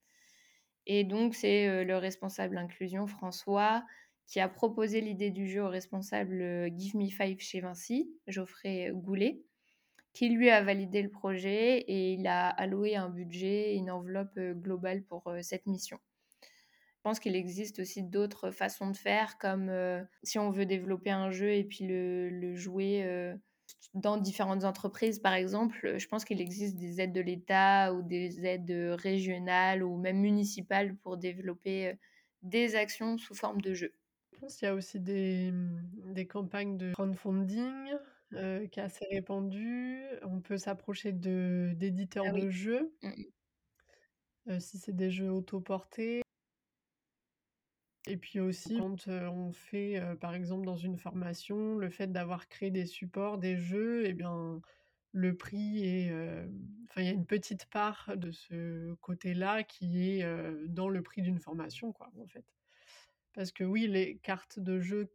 et 0.88 1.04
donc 1.04 1.36
c'est, 1.36 1.84
le 1.84 1.98
responsable 1.98 2.58
inclusion, 2.58 3.06
François, 3.06 3.84
qui 4.28 4.40
a 4.40 4.50
proposé 4.50 5.02
l'idée 5.02 5.32
du 5.32 5.48
jeu 5.48 5.64
au 5.64 5.70
responsable, 5.70 6.42
heu, 6.42 6.68
Give 6.78 6.96
Me 6.98 7.10
Five 7.10 7.40
chez 7.40 7.62
Vinci, 7.62 8.12
Geoffrey 8.28 8.92
Goulet, 8.94 9.44
qui 10.14 10.30
lui 10.30 10.50
a 10.52 10.64
validé 10.64 11.02
le 11.04 11.10
projet 11.12 11.80
et 11.80 12.14
il 12.14 12.28
a 12.28 12.50
alloué 12.50 12.96
un 12.98 13.10
budget, 13.10 13.76
une 13.76 13.92
enveloppe, 13.92 14.38
heu, 14.38 14.54
globale 14.56 15.04
pour, 15.04 15.30
heu, 15.32 15.42
cette 15.44 15.68
mission. 15.68 16.00
Je 16.98 17.10
pense 17.10 17.20
qu'il 17.20 17.36
existe 17.36 17.80
aussi 17.80 18.02
d'autres 18.04 18.50
façons 18.52 18.90
de 18.90 18.98
faire 18.98 19.38
comme, 19.38 19.72
si 20.24 20.40
on 20.40 20.50
veut 20.50 20.66
développer 20.66 21.12
un 21.12 21.30
jeu 21.30 21.52
et 21.54 21.64
puis 21.64 21.86
le 21.88 22.56
jouer, 22.56 23.36
dans 23.96 24.18
différentes 24.18 24.66
entreprises 24.66 25.20
par 25.20 25.34
exemple, 25.34 25.98
je 26.00 26.08
pense 26.08 26.26
qu'il 26.26 26.42
existe 26.42 26.78
des 26.78 27.02
aides 27.02 27.14
de 27.14 27.22
l'État 27.22 27.94
ou 27.94 28.04
des 28.04 28.46
aides, 28.46 28.72
régionales 29.00 29.84
ou 29.84 29.98
même 29.98 30.20
municipales 30.20 30.98
pour 30.98 31.18
développer, 31.18 32.00
des 32.44 32.76
actions 32.76 33.18
sous 33.18 33.36
forme 33.36 33.62
de 33.62 33.74
jeu. 33.76 33.94
Je 34.36 34.40
pense 34.42 34.58
qu'il 34.58 34.66
y 34.68 34.70
a 34.70 34.76
aussi 34.76 35.00
des, 35.00 35.52
mmh, 35.54 36.14
des 36.14 36.28
campagnes 36.28 36.78
de 36.78 36.92
crowdfunding, 36.94 37.94
heu, 38.34 38.68
qui 38.68 38.80
est 38.80 38.84
assez 38.84 39.06
répandue. 39.10 40.04
On 40.24 40.42
peut 40.42 40.58
s'approcher 40.58 41.14
de 41.14 41.72
d'éditeurs 41.78 42.28
Ah 42.28 42.32
oui. 42.34 42.42
de 42.42 42.50
jeux, 42.50 42.94
Mmh 43.04 43.10
mh. 43.18 43.32
heu, 44.48 44.60
si 44.60 44.80
c'est 44.80 44.96
des 44.96 45.12
jeux 45.12 45.30
autoportés. 45.32 46.22
Et 48.08 48.18
puis 48.18 48.40
aussi 48.40 48.76
quand, 48.76 49.08
heu, 49.08 49.28
on 49.30 49.52
fait, 49.52 50.00
heu, 50.00 50.16
par 50.18 50.36
exemple 50.36 50.66
dans 50.66 50.76
une 50.78 50.98
formation, 50.98 51.76
le 51.78 51.90
fait 51.90 52.08
d'avoir 52.12 52.48
créé 52.48 52.70
des 52.72 52.86
supports, 52.86 53.38
des 53.40 53.58
jeux 53.58 54.06
et 54.06 54.14
bien, 54.14 54.62
le 55.12 55.38
prix 55.38 55.84
est, 55.86 56.12
enfin 56.90 57.02
il 57.02 57.06
y 57.06 57.10
a 57.10 57.12
une 57.14 57.26
petite 57.26 57.66
part 57.68 58.14
de 58.18 58.32
ce 58.32 58.94
côté-là 58.96 59.64
qui 59.64 60.20
est, 60.20 60.24
heu, 60.26 60.68
dans 60.70 60.90
le 60.90 61.02
prix 61.04 61.22
d'une 61.24 61.40
formation 61.40 61.94
quoi, 61.94 62.12
en 62.20 62.28
fait. 62.28 62.46
Parce 63.36 63.52
que 63.52 63.66
oui, 63.66 63.88
les 63.88 64.18
cartes 64.20 64.60
de 64.60 64.80
jeu, 64.80 65.12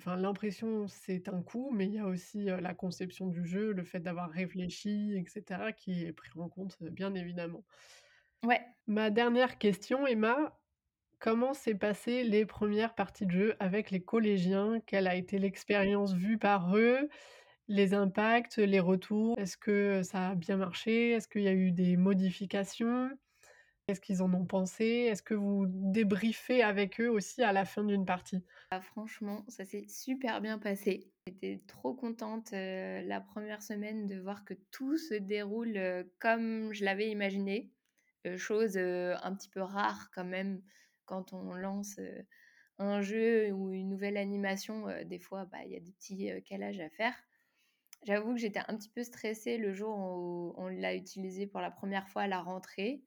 enfin 0.00 0.16
l'impression 0.16 0.86
c'est 0.86 1.28
un 1.28 1.42
coût, 1.42 1.70
mais 1.72 1.86
il 1.86 1.94
y 1.94 1.98
a 1.98 2.06
aussi, 2.06 2.44
la 2.44 2.72
conception 2.74 3.26
du 3.26 3.44
jeu, 3.44 3.72
le 3.72 3.82
fait 3.82 4.00
d'avoir 4.00 4.30
réfléchi 4.30 5.12
et 5.16 5.24
cetera 5.28 5.72
qui 5.72 6.04
est 6.04 6.12
pris 6.12 6.30
en 6.38 6.48
compte, 6.48 6.78
bien 6.82 7.14
évidemment. 7.14 7.64
Ouais. 8.44 8.60
Ma 8.86 9.10
dernière 9.10 9.58
question, 9.58 10.06
Emma, 10.06 10.60
comment 11.18 11.54
s'est 11.54 11.74
passées 11.74 12.22
les 12.22 12.46
premières 12.46 12.94
parties 12.94 13.26
de 13.26 13.30
jeu 13.32 13.56
avec 13.58 13.90
les 13.90 14.04
collégiens? 14.04 14.80
Quelle 14.86 15.08
a 15.08 15.16
été 15.16 15.38
l'expérience 15.38 16.14
vue 16.14 16.38
par 16.38 16.76
eux? 16.76 17.08
Les 17.66 17.94
impacts, 17.94 18.58
les 18.58 18.80
retours? 18.80 19.38
Est-ce 19.38 19.56
que 19.56 20.02
ça 20.02 20.30
a 20.30 20.34
bien 20.34 20.58
marché? 20.58 21.12
Est-ce 21.12 21.28
qu'il 21.28 21.42
y 21.42 21.48
a 21.48 21.54
eu 21.54 21.72
des 21.72 21.96
modifications? 21.96 23.10
Qu'est-ce 23.86 24.00
qu'ils 24.00 24.22
en 24.22 24.32
ont 24.34 24.44
pensé? 24.46 24.84
Est-ce 24.84 25.22
que 25.22 25.34
vous 25.34 25.64
débriefez 25.68 26.62
avec 26.62 27.00
eux 27.00 27.08
aussi 27.10 27.42
à 27.42 27.52
la 27.52 27.64
fin 27.64 27.84
d'une 27.84 28.04
partie? 28.06 28.42
Ah 28.70 28.80
franchement, 28.80 29.44
ça 29.48 29.64
s'est 29.64 29.86
super 29.88 30.40
bien 30.40 30.58
passé. 30.58 31.12
J'étais 31.26 31.62
trop 31.66 31.94
contente, 31.94 32.50
la 32.52 33.20
première 33.20 33.62
semaine 33.62 34.06
de 34.06 34.18
voir 34.18 34.44
que 34.44 34.54
tout 34.70 34.98
se 34.98 35.14
déroule, 35.14 35.78
comme 36.18 36.72
je 36.72 36.84
l'avais 36.84 37.10
imaginé. 37.10 37.72
Chose, 38.36 38.76
un 38.78 39.34
petit 39.34 39.48
peu 39.48 39.60
rare 39.60 40.10
quand 40.12 40.24
même 40.24 40.62
quand 41.04 41.32
on 41.32 41.54
lance, 41.54 42.00
un 42.78 43.02
jeu 43.02 43.52
ou 43.52 43.72
une 43.72 43.88
nouvelle 43.90 44.16
animation, 44.16 44.86
des 45.04 45.18
fois, 45.18 45.44
bah, 45.46 45.64
il 45.64 45.72
y 45.72 45.76
a 45.76 45.80
des 45.80 45.92
petits, 45.92 46.30
calages 46.44 46.80
à 46.80 46.90
faire. 46.90 47.14
J'avoue 48.04 48.34
que 48.34 48.40
j'étais 48.40 48.60
un 48.68 48.76
petit 48.76 48.90
peu 48.90 49.02
stressée 49.02 49.58
le 49.58 49.72
jour 49.72 49.96
où 49.98 50.54
on 50.56 50.68
l'a 50.68 50.94
utilisé 50.94 51.46
pour 51.46 51.60
la 51.60 51.70
première 51.70 52.08
fois 52.08 52.22
à 52.22 52.28
la 52.28 52.40
rentrée. 52.42 53.02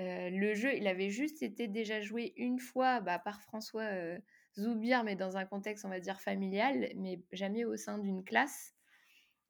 Heu, 0.00 0.30
le 0.30 0.54
jeu, 0.54 0.74
il 0.76 0.86
avait 0.88 1.10
juste 1.10 1.42
été 1.42 1.68
déjà 1.68 2.00
joué 2.00 2.32
une 2.36 2.58
fois, 2.58 3.00
bah, 3.00 3.18
par 3.18 3.40
François, 3.42 3.92
heu, 3.94 4.22
Zoubir, 4.58 5.04
mais 5.04 5.16
dans 5.16 5.36
un 5.36 5.46
contexte, 5.46 5.84
on 5.84 5.88
va 5.90 6.00
dire 6.00 6.20
familial, 6.20 6.92
mais 6.96 7.22
jamais 7.32 7.64
au 7.64 7.76
sein 7.76 7.98
d'une 7.98 8.24
classe 8.24 8.74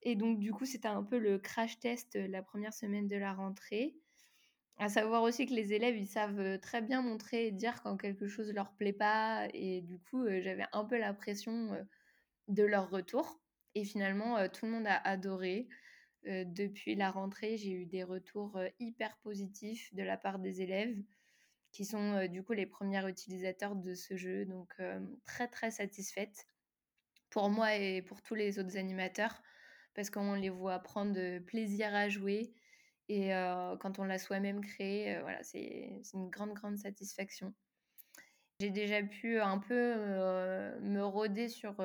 et 0.03 0.17
donc 0.17 0.39
du 0.39 0.53
coup, 0.53 0.67
c'était 0.67 0.89
un 0.89 1.03
peu 1.03 1.19
le 1.19 1.39
crash 1.39 1.81
test, 1.81 2.17
heu, 2.17 2.27
la 2.27 2.43
première 2.43 2.75
semaine 2.75 3.09
de 3.09 3.17
la 3.17 3.33
rentrée. 3.35 3.97
À 4.79 4.89
savoir 4.89 5.23
aussi 5.23 5.47
que 5.47 5.55
les 5.55 5.73
élèves, 5.75 5.97
ils 5.97 6.07
savent, 6.09 6.59
très 6.61 6.83
bien 6.83 7.03
montrer 7.03 7.47
et 7.49 7.53
dire 7.53 7.83
quand 7.83 7.97
quelque 7.97 8.27
chose 8.29 8.53
leur 8.53 8.75
plaît 8.77 8.93
pas 8.93 9.49
et 9.55 9.83
du 9.83 10.01
coup, 10.01 10.27
j'avais 10.29 10.67
un 10.73 10.85
peu 10.85 10.99
la 10.99 11.15
pression, 11.15 11.87
de 12.49 12.65
leur 12.65 12.91
retour 12.91 13.43
et 13.75 13.85
finalement, 13.85 14.49
tout 14.49 14.67
le 14.67 14.73
monde 14.73 14.87
a 14.87 14.97
adoré. 14.97 15.69
Depuis 16.27 16.95
la 16.95 17.11
rentrée, 17.11 17.57
j'ai 17.57 17.73
eu 17.73 17.87
des 17.87 18.03
retours, 18.03 18.59
hyper 18.79 19.17
positifs 19.19 19.95
de 19.95 20.03
la 20.03 20.17
part 20.17 20.39
des 20.39 20.63
élèves 20.63 20.97
qui 21.71 21.85
sont, 21.85 22.27
du 22.27 22.43
coup 22.43 22.53
les 22.53 22.67
premiers 22.67 23.07
utilisateurs 23.09 23.75
de 23.75 23.95
ce 23.95 24.17
jeu 24.17 24.45
donc 24.45 24.75
très, 25.25 25.49
très 25.49 25.71
satisfaite 25.71 26.47
pour 27.31 27.51
moi 27.51 27.75
et 27.75 28.01
pour 28.01 28.23
tous 28.23 28.35
les 28.35 28.59
autres 28.59 28.77
animateurs 28.77 29.43
parce 29.95 30.09
qu'on 30.09 30.35
les 30.35 30.51
voit 30.51 30.79
prendre, 30.79 31.39
plaisir 31.41 31.95
à 31.95 32.09
jouer 32.09 32.55
et 33.09 33.31
quand 33.81 33.99
on 33.99 34.05
l'a 34.05 34.19
soi-même 34.19 34.63
créé, 34.63 35.19
voilà, 35.21 35.43
c'est 35.43 36.01
une 36.15 36.31
grande, 36.31 36.55
grande 36.55 36.79
satisfaction. 36.79 37.53
J'ai 38.61 38.71
déjà 38.71 39.03
pu 39.03 39.41
un 39.41 39.59
peu, 39.59 39.97
me 40.81 41.03
rôder 41.03 41.49
sur, 41.49 41.85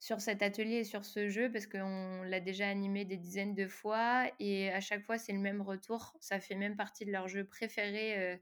sur 0.00 0.20
cet 0.20 0.42
atelier 0.42 0.78
et 0.78 0.84
sur 0.84 1.04
ce 1.04 1.28
jeu 1.28 1.52
parce 1.52 1.66
qu'on 1.68 2.22
l'a 2.24 2.40
déjà 2.40 2.68
animé 2.68 3.04
des 3.06 3.18
dizaines 3.18 3.54
de 3.54 3.68
fois 3.68 4.30
et 4.40 4.70
à 4.72 4.80
chaque 4.80 5.04
fois, 5.04 5.18
c'est 5.18 5.32
le 5.34 5.40
même 5.40 5.62
retour. 5.62 6.16
Ça 6.20 6.40
fait 6.40 6.56
même 6.56 6.76
partie 6.76 7.06
de 7.06 7.12
leur 7.12 7.28
jeu 7.28 7.44
préféré, 7.46 8.34
heu, 8.36 8.40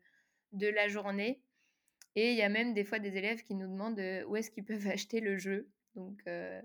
de 0.53 0.69
la 0.69 0.89
journée 0.89 1.45
et 2.17 2.33
il 2.33 2.37
y 2.39 2.43
a 2.43 2.49
même 2.51 2.75
des 2.75 2.85
fois 2.85 2.99
des 3.01 3.17
élèves 3.17 3.43
qui 3.45 3.55
nous 3.55 3.69
demandent, 3.69 4.01
heu, 4.01 4.25
où 4.29 4.37
est-ce 4.37 4.51
qu'ils 4.51 4.65
peuvent 4.65 4.87
acheter 4.89 5.21
le 5.21 5.39
jeu. 5.39 5.71
Donc 5.97 6.23
heu, 6.29 6.63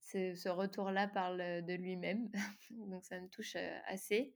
ce 0.00 0.48
retour-là 0.48 1.08
parle, 1.08 1.64
de 1.64 1.74
lui-même. 1.74 2.30
Donc 2.70 3.04
ça 3.04 3.20
me 3.20 3.28
touche, 3.28 3.56
assez. 3.86 4.34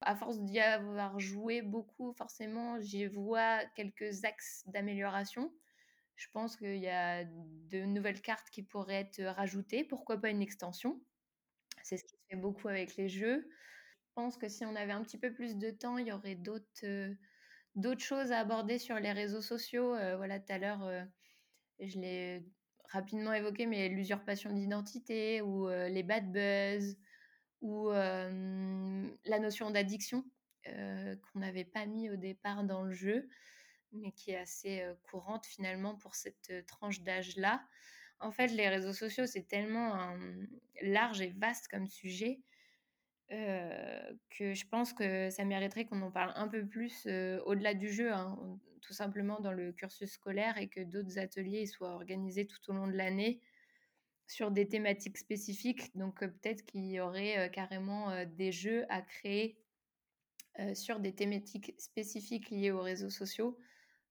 À 0.00 0.16
force 0.16 0.40
d'y 0.40 0.60
avoir 0.60 1.18
joué 1.20 1.62
beaucoup, 1.62 2.12
forcément, 2.12 2.80
j'y 2.80 3.06
vois 3.06 3.64
quelques 3.76 4.24
axes 4.24 4.64
d'amélioration. 4.66 5.52
Je 6.18 6.26
pense 6.32 6.56
qu'il 6.56 6.76
y 6.76 6.88
a 6.88 7.24
de 7.24 7.84
nouvelles 7.84 8.20
cartes 8.20 8.50
qui 8.50 8.64
pourraient 8.64 9.00
être 9.02 9.22
rajoutées. 9.22 9.84
Pourquoi 9.84 10.20
pas 10.20 10.30
une 10.30 10.42
extension? 10.42 11.00
C'est 11.82 11.96
ce 11.96 12.02
qui 12.02 12.16
se 12.16 12.26
fait 12.28 12.36
beaucoup 12.36 12.66
avec 12.66 12.96
les 12.96 13.08
jeux. 13.08 13.48
pense 14.14 14.36
que 14.36 14.48
si 14.48 14.66
on 14.66 14.74
avait 14.74 14.92
un 14.92 15.02
petit 15.02 15.16
peu 15.16 15.32
plus 15.32 15.56
de 15.56 15.70
temps, 15.70 15.96
il 15.96 16.08
y 16.08 16.12
aurait 16.12 16.34
d'autres 16.34 17.14
d'autres 17.76 18.02
choses 18.02 18.32
à 18.32 18.40
aborder 18.40 18.78
sur 18.78 18.98
les 18.98 19.12
réseaux 19.12 19.40
sociaux. 19.40 19.90
voilà, 20.16 20.40
tout 20.40 20.52
à 20.52 20.58
l'heure, 20.58 21.06
je 21.78 22.00
l'ai 22.00 22.44
rapidement 22.90 23.32
évoqué, 23.32 23.66
mais 23.66 23.88
l'usurpation 23.88 24.52
d'identité 24.52 25.40
ou 25.40 25.68
les 25.68 26.02
bad 26.02 26.32
buzz 26.32 26.96
ou 27.60 27.90
la 27.90 29.38
notion 29.38 29.70
d'addiction 29.70 30.24
qu'on 30.64 31.38
n'avait 31.38 31.64
pas 31.64 31.86
mis 31.86 32.10
au 32.10 32.16
départ 32.16 32.64
dans 32.64 32.82
le 32.82 32.92
jeu, 32.92 33.28
mais 33.92 34.12
qui 34.12 34.32
est 34.32 34.36
assez 34.38 34.84
courante 35.10 35.46
finalement 35.46 35.96
pour 35.96 36.14
cette 36.14 36.66
tranche 36.66 37.00
d'âge-là. 37.02 37.64
En 38.20 38.30
fait, 38.32 38.48
les 38.48 38.68
réseaux 38.68 38.92
sociaux, 38.92 39.26
c'est 39.26 39.46
tellement 39.46 40.16
large 40.82 41.20
et 41.20 41.28
vaste 41.30 41.68
comme 41.68 41.86
sujet 41.86 42.40
que 43.30 44.54
je 44.54 44.66
pense 44.68 44.92
que 44.92 45.28
ça 45.30 45.44
mériterait 45.44 45.84
qu'on 45.84 46.00
en 46.02 46.10
parle 46.10 46.32
un 46.34 46.48
peu 46.48 46.66
plus 46.66 47.06
au-delà 47.44 47.74
du 47.74 47.92
jeu, 47.92 48.12
hein, 48.12 48.58
tout 48.80 48.94
simplement 48.94 49.38
dans 49.40 49.52
le 49.52 49.72
cursus 49.72 50.10
scolaire 50.12 50.56
et 50.56 50.68
que 50.68 50.80
d'autres 50.80 51.18
ateliers 51.18 51.66
soient 51.66 51.92
organisés 51.92 52.46
tout 52.46 52.70
au 52.70 52.72
long 52.72 52.86
de 52.86 52.96
l'année 52.96 53.40
sur 54.26 54.50
des 54.50 54.66
thématiques 54.66 55.18
spécifiques. 55.18 55.94
Donc 55.96 56.20
peut-être 56.20 56.64
qu'il 56.64 56.86
y 56.86 57.00
aurait 57.00 57.50
carrément 57.52 58.24
des 58.24 58.50
jeux 58.50 58.84
à 58.88 59.02
créer 59.02 59.58
sur 60.74 60.98
des 60.98 61.14
thématiques 61.14 61.74
spécifiques 61.78 62.50
liées 62.50 62.70
aux 62.70 62.82
réseaux 62.82 63.10
sociaux. 63.10 63.58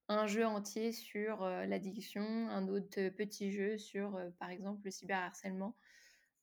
Un 0.09 0.25
jeu 0.27 0.45
entier 0.45 0.91
sur 0.91 1.43
l'addiction, 1.43 2.23
un 2.49 2.67
autre 2.69 3.09
petit 3.09 3.51
jeu 3.51 3.77
sur, 3.77 4.19
par 4.39 4.49
exemple, 4.49 4.81
le 4.85 4.91
cyberharcèlement 4.91 5.75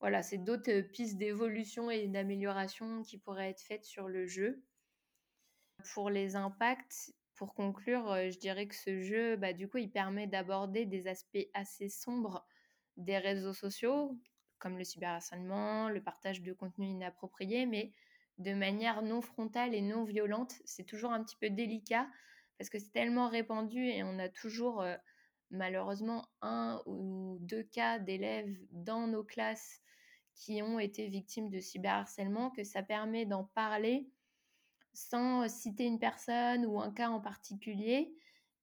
voilà, 0.05 0.21
c'est 0.21 0.37
d'autres 0.37 0.81
pistes 0.81 1.17
d'évolution 1.17 1.89
et 1.89 2.07
d'amélioration 2.07 3.01
qui 3.01 3.17
pourraient 3.17 3.49
être 3.49 3.61
faites 3.61 3.85
sur 3.85 4.07
le 4.07 4.27
jeu. 4.27 4.63
Pour 5.93 6.09
les 6.09 6.35
impacts, 6.35 7.13
pour 7.33 7.53
conclure, 7.53 8.13
je 8.29 8.37
dirais 8.37 8.67
que 8.67 8.75
ce 8.75 9.01
jeu, 9.01 9.35
bah, 9.35 9.53
du 9.53 9.67
coup, 9.67 9.77
il 9.77 9.91
permet 9.91 10.27
d'aborder 10.27 10.85
des 10.85 11.07
aspects 11.07 11.47
assez 11.53 11.89
sombres 11.89 12.45
des 12.97 13.17
réseaux 13.17 13.53
sociaux, 13.53 14.17
comme 14.59 14.77
le 14.77 14.83
cyberharcèlement, 14.83 15.89
le 15.89 16.03
partage 16.03 16.41
de 16.41 16.53
contenu 16.53 16.87
inapproprié, 16.87 17.65
mais 17.65 17.93
de 18.37 18.53
manière 18.53 19.01
non 19.01 19.21
frontale 19.21 19.73
et 19.73 19.81
non 19.81 20.03
violente. 20.03 20.53
C'est 20.65 20.85
toujours 20.85 21.11
un 21.13 21.23
petit 21.23 21.37
peu 21.37 21.49
délicat 21.49 22.07
parce 22.57 22.69
que 22.69 22.79
c'est 22.79 22.91
tellement 22.91 23.29
répandu 23.29 23.85
et 23.85 24.03
on 24.03 24.19
a 24.19 24.29
toujours 24.29 24.83
malheureusement 25.51 26.27
un 26.41 26.81
ou 26.85 27.37
deux 27.41 27.63
cas 27.63 27.99
d'élèves 27.99 28.55
dans 28.71 29.07
nos 29.07 29.23
classes 29.23 29.81
qui 30.35 30.61
ont 30.61 30.79
été 30.79 31.07
victimes 31.07 31.49
de 31.49 31.59
cyberharcèlement, 31.59 32.51
que 32.51 32.63
ça 32.63 32.83
permet 32.83 33.25
d'en 33.25 33.45
parler 33.45 34.09
sans 34.93 35.47
citer 35.49 35.85
une 35.85 35.99
personne 35.99 36.65
ou 36.65 36.79
un 36.79 36.91
cas 36.91 37.09
en 37.09 37.19
particulier. 37.19 38.13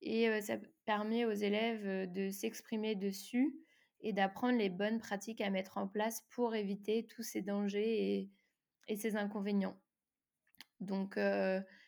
Et 0.01 0.41
ça 0.41 0.57
permet 0.85 1.25
aux 1.25 1.33
élèves 1.33 2.11
de 2.11 2.31
s'exprimer 2.31 2.95
dessus 2.97 3.55
et 4.01 4.13
d'apprendre 4.13 4.59
les 4.59 4.69
bonnes 4.69 4.99
pratiques 4.99 5.41
à 5.41 5.51
mettre 5.51 5.79
en 5.79 5.87
place 5.87 6.27
pour 6.31 6.55
éviter 6.55 7.07
tous 7.07 7.23
ces 7.23 7.41
dangers 7.41 8.29
et, 8.89 8.97
ces 8.97 9.17
inconvénients. 9.17 9.79
Donc, 10.81 11.17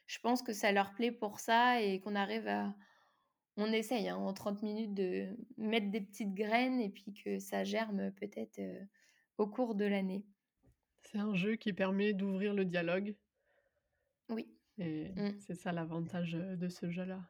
je 0.06 0.18
pense 0.20 0.42
que 0.42 0.52
ça 0.52 0.72
leur 0.72 0.94
plaît 0.94 1.12
pour 1.12 1.40
ça 1.40 1.80
et 1.80 2.00
qu'on 2.00 2.14
arrive 2.14 2.46
à, 2.48 2.74
on 3.56 3.72
essaye 3.72 4.08
hein, 4.08 4.16
en 4.16 4.32
30 4.32 4.62
minutes 4.62 4.94
de 4.94 5.28
mettre 5.56 5.90
des 5.90 6.00
petites 6.00 6.34
graines 6.34 6.80
et 6.80 6.90
puis 6.90 7.12
que 7.12 7.38
ça 7.38 7.64
germe 7.64 8.10
peut-être 8.12 8.58
euh, 8.58 8.84
au 9.38 9.46
cours 9.46 9.74
de 9.74 9.84
l'année. 9.84 10.26
C'est 11.02 11.18
un 11.18 11.34
jeu 11.34 11.56
qui 11.56 11.72
permet 11.72 12.12
d'ouvrir 12.12 12.54
le 12.54 12.64
dialogue. 12.64 13.14
Oui. 14.28 14.48
Et 14.78 15.10
mmh. 15.10 15.38
c'est 15.40 15.54
ça 15.54 15.72
l'avantage 15.72 16.32
de 16.32 16.68
ce 16.68 16.90
jeu-là. 16.90 17.20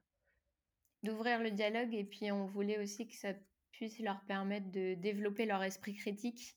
D'ouvrir 1.02 1.42
le 1.42 1.50
dialogue 1.50 1.94
et 1.94 2.04
puis 2.04 2.32
on 2.32 2.46
voulait 2.46 2.78
aussi 2.78 3.06
que 3.06 3.16
ça 3.16 3.34
puisse 3.72 3.98
leur 3.98 4.24
permettre 4.24 4.70
de 4.70 4.94
développer 4.94 5.44
leur 5.44 5.62
esprit 5.62 5.94
critique. 5.94 6.56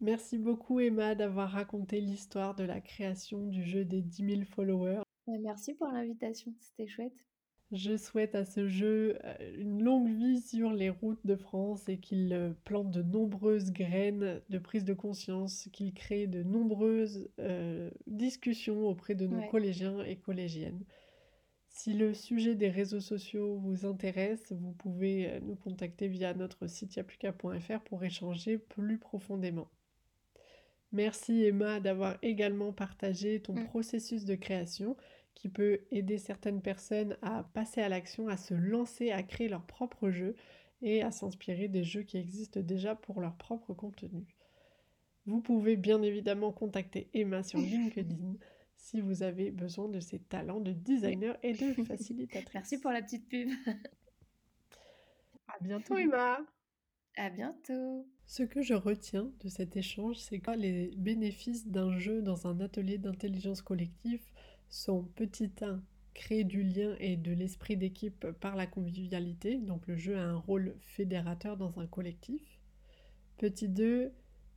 Merci 0.00 0.38
beaucoup 0.38 0.80
Emma 0.80 1.14
d'avoir 1.14 1.50
raconté 1.50 2.00
l'histoire 2.00 2.54
de 2.54 2.64
la 2.64 2.80
création 2.80 3.46
du 3.46 3.62
jeu 3.64 3.84
des 3.84 4.00
10 4.00 4.26
000 4.26 4.42
followers. 4.44 5.02
Merci 5.26 5.74
pour 5.74 5.88
l'invitation, 5.88 6.54
c'était 6.58 6.88
chouette. 6.88 7.26
Je 7.72 7.96
souhaite 7.96 8.34
à 8.34 8.44
ce 8.44 8.66
jeu 8.66 9.16
euh, 9.24 9.56
une 9.56 9.82
longue 9.82 10.08
vie 10.08 10.40
sur 10.40 10.72
les 10.72 10.90
routes 10.90 11.24
de 11.24 11.36
France 11.36 11.88
et 11.88 11.98
qu'il 11.98 12.32
euh, 12.32 12.52
plante 12.64 12.90
de 12.90 13.02
nombreuses 13.02 13.72
graines 13.72 14.40
de 14.48 14.58
prise 14.58 14.84
de 14.84 14.94
conscience, 14.94 15.68
qu'il 15.72 15.94
crée 15.94 16.26
de 16.26 16.42
nombreuses 16.42 17.30
euh, 17.38 17.90
discussions 18.08 18.88
auprès 18.88 19.14
de 19.14 19.26
nos 19.26 19.46
collégiens 19.48 20.02
et 20.02 20.16
collégiennes. 20.16 20.82
Si 21.68 21.92
le 21.92 22.12
sujet 22.12 22.56
des 22.56 22.70
réseaux 22.70 23.00
sociaux 23.00 23.58
vous 23.58 23.86
intéresse, 23.86 24.50
vous 24.50 24.72
pouvez 24.72 25.38
nous 25.42 25.54
contacter 25.54 26.08
via 26.08 26.34
notre 26.34 26.66
site 26.66 26.96
yapluka.fr 26.96 27.80
pour 27.84 28.02
échanger 28.02 28.58
plus 28.58 28.98
profondément. 28.98 29.70
Merci 30.92 31.44
Emma 31.44 31.80
d'avoir 31.80 32.18
également 32.22 32.72
partagé 32.72 33.40
ton 33.40 33.54
mm. 33.54 33.64
processus 33.64 34.24
de 34.24 34.34
création 34.34 34.96
qui 35.34 35.48
peut 35.48 35.80
aider 35.90 36.18
certaines 36.18 36.60
personnes 36.60 37.16
à 37.22 37.44
passer 37.54 37.80
à 37.80 37.88
l'action, 37.88 38.28
à 38.28 38.36
se 38.36 38.54
lancer, 38.54 39.10
à 39.10 39.22
créer 39.22 39.48
leur 39.48 39.64
propre 39.64 40.10
jeu 40.10 40.34
et 40.82 41.02
à 41.02 41.10
s'inspirer 41.10 41.68
des 41.68 41.84
jeux 41.84 42.02
qui 42.02 42.18
existent 42.18 42.60
déjà 42.60 42.94
pour 42.94 43.20
leur 43.20 43.36
propre 43.36 43.72
contenu. 43.72 44.26
Vous 45.26 45.40
pouvez 45.40 45.76
bien 45.76 46.02
évidemment 46.02 46.52
contacter 46.52 47.08
Emma 47.14 47.42
sur 47.42 47.58
LinkedIn 47.60 48.34
si 48.76 49.00
vous 49.00 49.22
avez 49.22 49.50
besoin 49.50 49.88
de 49.88 50.00
ses 50.00 50.18
talents 50.18 50.60
de 50.60 50.72
designer 50.72 51.38
et 51.42 51.52
de 51.52 51.72
facilitatrice. 51.84 52.54
Merci 52.54 52.80
pour 52.80 52.90
la 52.90 53.02
petite 53.02 53.28
pub. 53.28 53.50
à 55.48 55.62
bientôt 55.62 55.96
Emma. 55.96 56.38
À 57.16 57.28
bientôt. 57.28 58.06
Ce 58.30 58.44
que 58.44 58.62
je 58.62 58.74
retiens 58.74 59.28
de 59.42 59.48
cet 59.48 59.76
échange, 59.76 60.14
c'est 60.18 60.38
que 60.38 60.52
les 60.52 60.92
bénéfices 60.96 61.66
d'un 61.66 61.98
jeu 61.98 62.22
dans 62.22 62.46
un 62.46 62.60
atelier 62.60 62.96
d'intelligence 62.96 63.60
collective 63.60 64.22
son 64.68 65.02
petit 65.02 65.50
1 65.60 65.82
crée 66.14 66.44
du 66.44 66.62
lien 66.62 66.94
et 67.00 67.16
de 67.16 67.32
l'esprit 67.32 67.76
d'équipe 67.76 68.30
par 68.38 68.54
la 68.54 68.68
convivialité, 68.68 69.58
donc 69.58 69.84
le 69.88 69.96
jeu 69.96 70.16
a 70.16 70.22
un 70.22 70.36
rôle 70.36 70.76
fédérateur 70.78 71.56
dans 71.56 71.80
un 71.80 71.88
collectif. 71.88 72.60
Petit 73.36 73.68
2, 73.68 74.12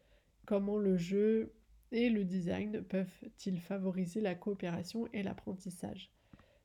Comment 0.46 0.78
le 0.78 0.96
jeu 0.96 1.52
et 1.92 2.10
le 2.10 2.24
design 2.24 2.82
peuvent-ils 2.82 3.60
favoriser 3.60 4.20
la 4.20 4.34
coopération 4.34 5.08
et 5.12 5.22
l'apprentissage? 5.22 6.10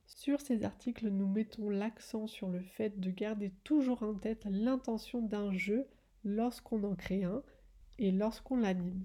Sur 0.06 0.40
ces 0.40 0.64
articles, 0.64 1.08
nous 1.08 1.26
mettons 1.26 1.68
l'accent 1.68 2.26
sur 2.26 2.48
le 2.48 2.60
fait 2.60 3.00
de 3.00 3.10
garder 3.10 3.52
toujours 3.64 4.02
en 4.02 4.14
tête 4.14 4.46
l'intention 4.48 5.20
d'un 5.20 5.52
jeu 5.52 5.86
lorsqu'on 6.24 6.84
en 6.84 6.94
crée 6.94 7.24
un 7.24 7.42
et 7.98 8.12
lorsqu'on 8.12 8.56
l'anime. 8.56 9.04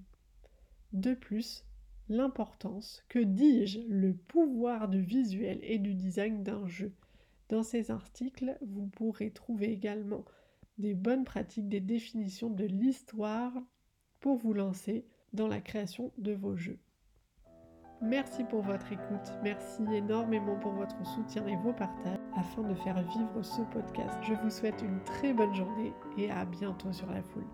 De 0.92 1.14
plus, 1.14 1.64
l'importance, 2.08 3.02
que 3.08 3.18
dis-je, 3.18 3.80
le 3.88 4.14
pouvoir 4.14 4.88
du 4.88 5.00
visuel 5.00 5.58
et 5.62 5.78
du 5.78 5.94
design 5.94 6.42
d'un 6.42 6.66
jeu. 6.68 6.92
Dans 7.48 7.62
ces 7.62 7.90
articles, 7.90 8.56
vous 8.60 8.86
pourrez 8.86 9.30
trouver 9.30 9.72
également 9.72 10.24
des 10.78 10.94
bonnes 10.94 11.24
pratiques, 11.24 11.68
des 11.68 11.80
définitions 11.80 12.50
de 12.50 12.64
l'histoire 12.64 13.52
pour 14.20 14.36
vous 14.36 14.52
lancer 14.52 15.06
dans 15.32 15.48
la 15.48 15.60
création 15.60 16.12
de 16.18 16.32
vos 16.32 16.56
jeux. 16.56 16.78
Merci 18.00 18.42
pour 18.42 18.62
votre 18.62 18.90
écoute, 18.90 19.32
merci 19.44 19.84
énormément 19.94 20.56
pour 20.56 20.72
votre 20.72 21.06
soutien 21.06 21.46
et 21.46 21.56
vos 21.56 21.72
partages 21.72 22.18
afin 22.36 22.62
de 22.62 22.74
faire 22.74 23.00
vivre 23.00 23.42
ce 23.42 23.62
podcast. 23.72 24.18
Je 24.22 24.34
vous 24.34 24.50
souhaite 24.50 24.82
une 24.82 25.00
très 25.04 25.32
bonne 25.32 25.54
journée 25.54 25.92
et 26.18 26.28
à 26.30 26.44
bientôt 26.44 26.92
sur 26.92 27.08
la 27.12 27.22
foule. 27.22 27.46